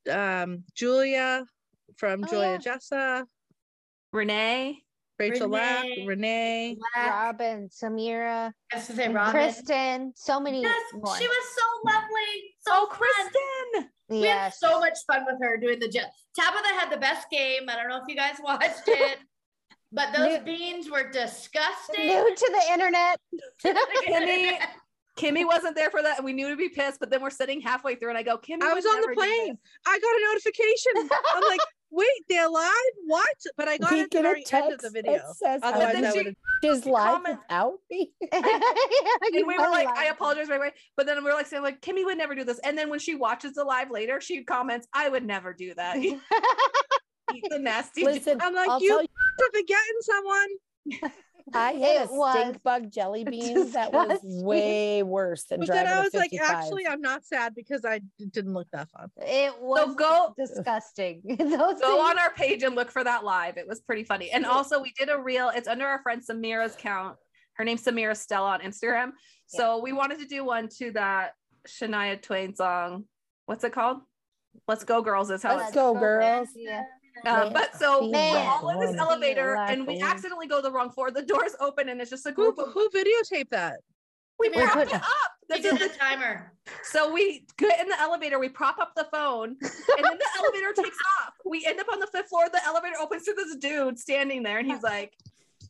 [0.10, 1.46] um, Julia
[1.98, 2.58] from Oh, Julia yeah.
[2.58, 3.26] Jessa,
[4.14, 4.80] Renee.
[5.20, 6.06] Rachel Lack, Renee.
[6.08, 6.78] Renee.
[6.96, 9.32] Black, Robin, Samira, I was say Robin.
[9.32, 11.16] Kristen, so many Yes, more.
[11.18, 12.56] she was so lovely.
[12.62, 12.98] So Oh, fun.
[13.00, 13.90] Kristen.
[14.10, 16.12] We had so much fun with her doing the jet.
[16.38, 17.64] Tabitha had the best game.
[17.70, 19.20] I don't know if you guys watched it,
[19.92, 22.08] but those New- beans were disgusting.
[22.08, 23.20] New to the internet.
[24.08, 24.58] Kimmy,
[25.18, 26.18] Kimmy wasn't there for that.
[26.18, 28.38] and We knew to be pissed, but then we're sitting halfway through, and I go,
[28.38, 28.64] Kimmy.
[28.64, 29.58] I was on the plane.
[29.86, 31.10] I got a notification.
[31.36, 31.60] I'm like,
[31.94, 32.70] wait, they're live?
[33.06, 33.36] What?
[33.56, 35.22] But I got We it at the very end of the video.
[35.36, 36.26] says Otherwise, then I would
[36.64, 38.14] live comment- without me.
[38.32, 40.72] And we were like, I apologize right away.
[40.98, 42.60] But then we were like saying, like, Kimmy would never do this.
[42.60, 45.98] And then when she watches the live later, she comments, I would never do that.
[47.34, 48.04] Eat the nasty.
[48.04, 51.12] Listen, I'm like, I'll you you, are forgetting someone.
[51.54, 55.68] I had It a was stink bug jelly bean that was way worse than But
[55.68, 58.90] driving then I a was like, actually, I'm not sad because I didn't look that
[58.92, 59.10] fun.
[59.18, 61.22] It was so go- disgusting.
[61.26, 63.58] Those Go on our page and look for that live.
[63.58, 64.32] It was pretty funny.
[64.32, 65.50] And also, we did a reel.
[65.54, 67.18] It's under our friend Samira's account.
[67.56, 69.12] Her name's Samira Stella on Instagram.
[69.48, 71.34] So we wanted to do one to that
[71.68, 73.06] Shania Twain song.
[73.46, 73.98] What's it called?
[74.68, 75.30] Let's go, girls.
[75.30, 75.76] Is how Let's it's.
[75.76, 76.50] go, girls.
[76.56, 76.84] Yeah.
[77.26, 80.90] Uh, but so be we're all in this elevator, and we accidentally go the wrong
[80.90, 81.12] floor.
[81.12, 82.74] The doors open, and it's just a Who, group of.
[82.74, 83.80] who videotaped that?
[84.40, 85.04] We We propped put- it up.
[85.50, 86.54] We This is did the the timer.
[86.84, 89.60] So we get in the elevator, we prop up the phone, and
[90.06, 91.34] then the elevator takes off.
[91.46, 92.46] We end up on the fifth floor.
[92.52, 95.14] The elevator opens to this dude standing there, and he's like,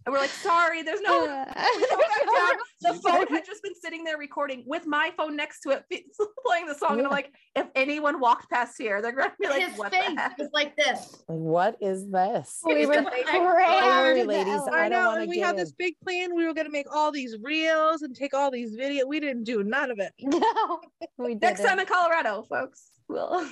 [0.06, 1.22] and we're like, sorry, there's no.
[1.22, 2.58] we go back down.
[2.82, 5.86] The phone had just been sitting there recording with my phone next to it,
[6.46, 6.98] playing the song.
[6.98, 10.04] And I'm like, if anyone walked past here, they're gonna be like, His what face
[10.14, 10.38] the heck?
[10.38, 11.24] was like this.
[11.28, 12.60] Like, what is this?
[12.66, 14.76] we were Don't crammed worry, ladies, elevator.
[14.78, 16.36] I I don't know, wanna and we get had this big plan.
[16.36, 19.08] We were gonna make all these reels and take all these videos.
[19.08, 20.12] We didn't do none of it.
[20.20, 20.82] No,
[21.18, 21.70] we Next didn't.
[21.70, 22.88] time in Colorado, folks.
[23.08, 23.48] We'll.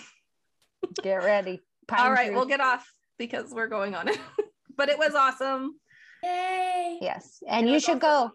[1.04, 1.62] Get ready.
[1.88, 2.36] Pine All right, tree.
[2.36, 2.86] we'll get off
[3.18, 4.18] because we're going on it.
[4.76, 5.76] but it was awesome.
[6.24, 7.00] Yay.
[7.02, 8.32] Yes, and you should go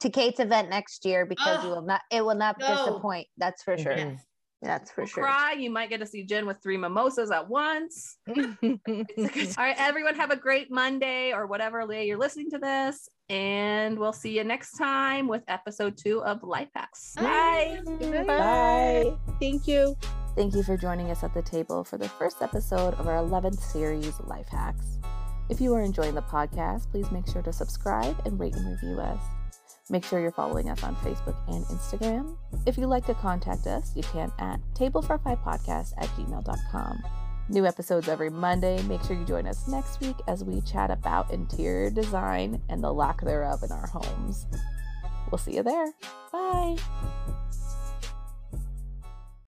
[0.00, 2.00] to Kate's event next year because you Oh, will not.
[2.10, 2.66] It will not go.
[2.68, 3.26] disappoint.
[3.36, 3.94] That's for sure.
[3.96, 4.18] Mhm.
[4.62, 5.24] That's for We'll sure.
[5.24, 5.52] Cry.
[5.52, 8.18] You might get to see Jen with three mimosas at once.
[8.28, 13.08] All right, everyone, have a great Monday or whatever day you're listening to this.
[13.30, 17.14] And we'll see you next time with episode two of Life Hacks.
[17.16, 17.80] Bye.
[18.26, 19.16] Bye.
[19.40, 19.96] Thank you.
[20.36, 23.60] Thank you for joining us at the table for the first episode of our 11th
[23.60, 24.98] series, Life Hacks.
[25.50, 29.00] If you are enjoying the podcast, please make sure to subscribe and rate and review
[29.00, 29.20] us.
[29.90, 32.36] Make sure you're following us on Facebook and Instagram.
[32.66, 37.02] If you'd like to contact us, you can at table45podcast at gmail.com.
[37.48, 38.80] New episodes every Monday.
[38.84, 42.92] Make sure you join us next week as we chat about interior design and the
[42.92, 44.46] lack thereof in our homes.
[45.32, 45.92] We'll see you there.
[46.30, 46.76] Bye.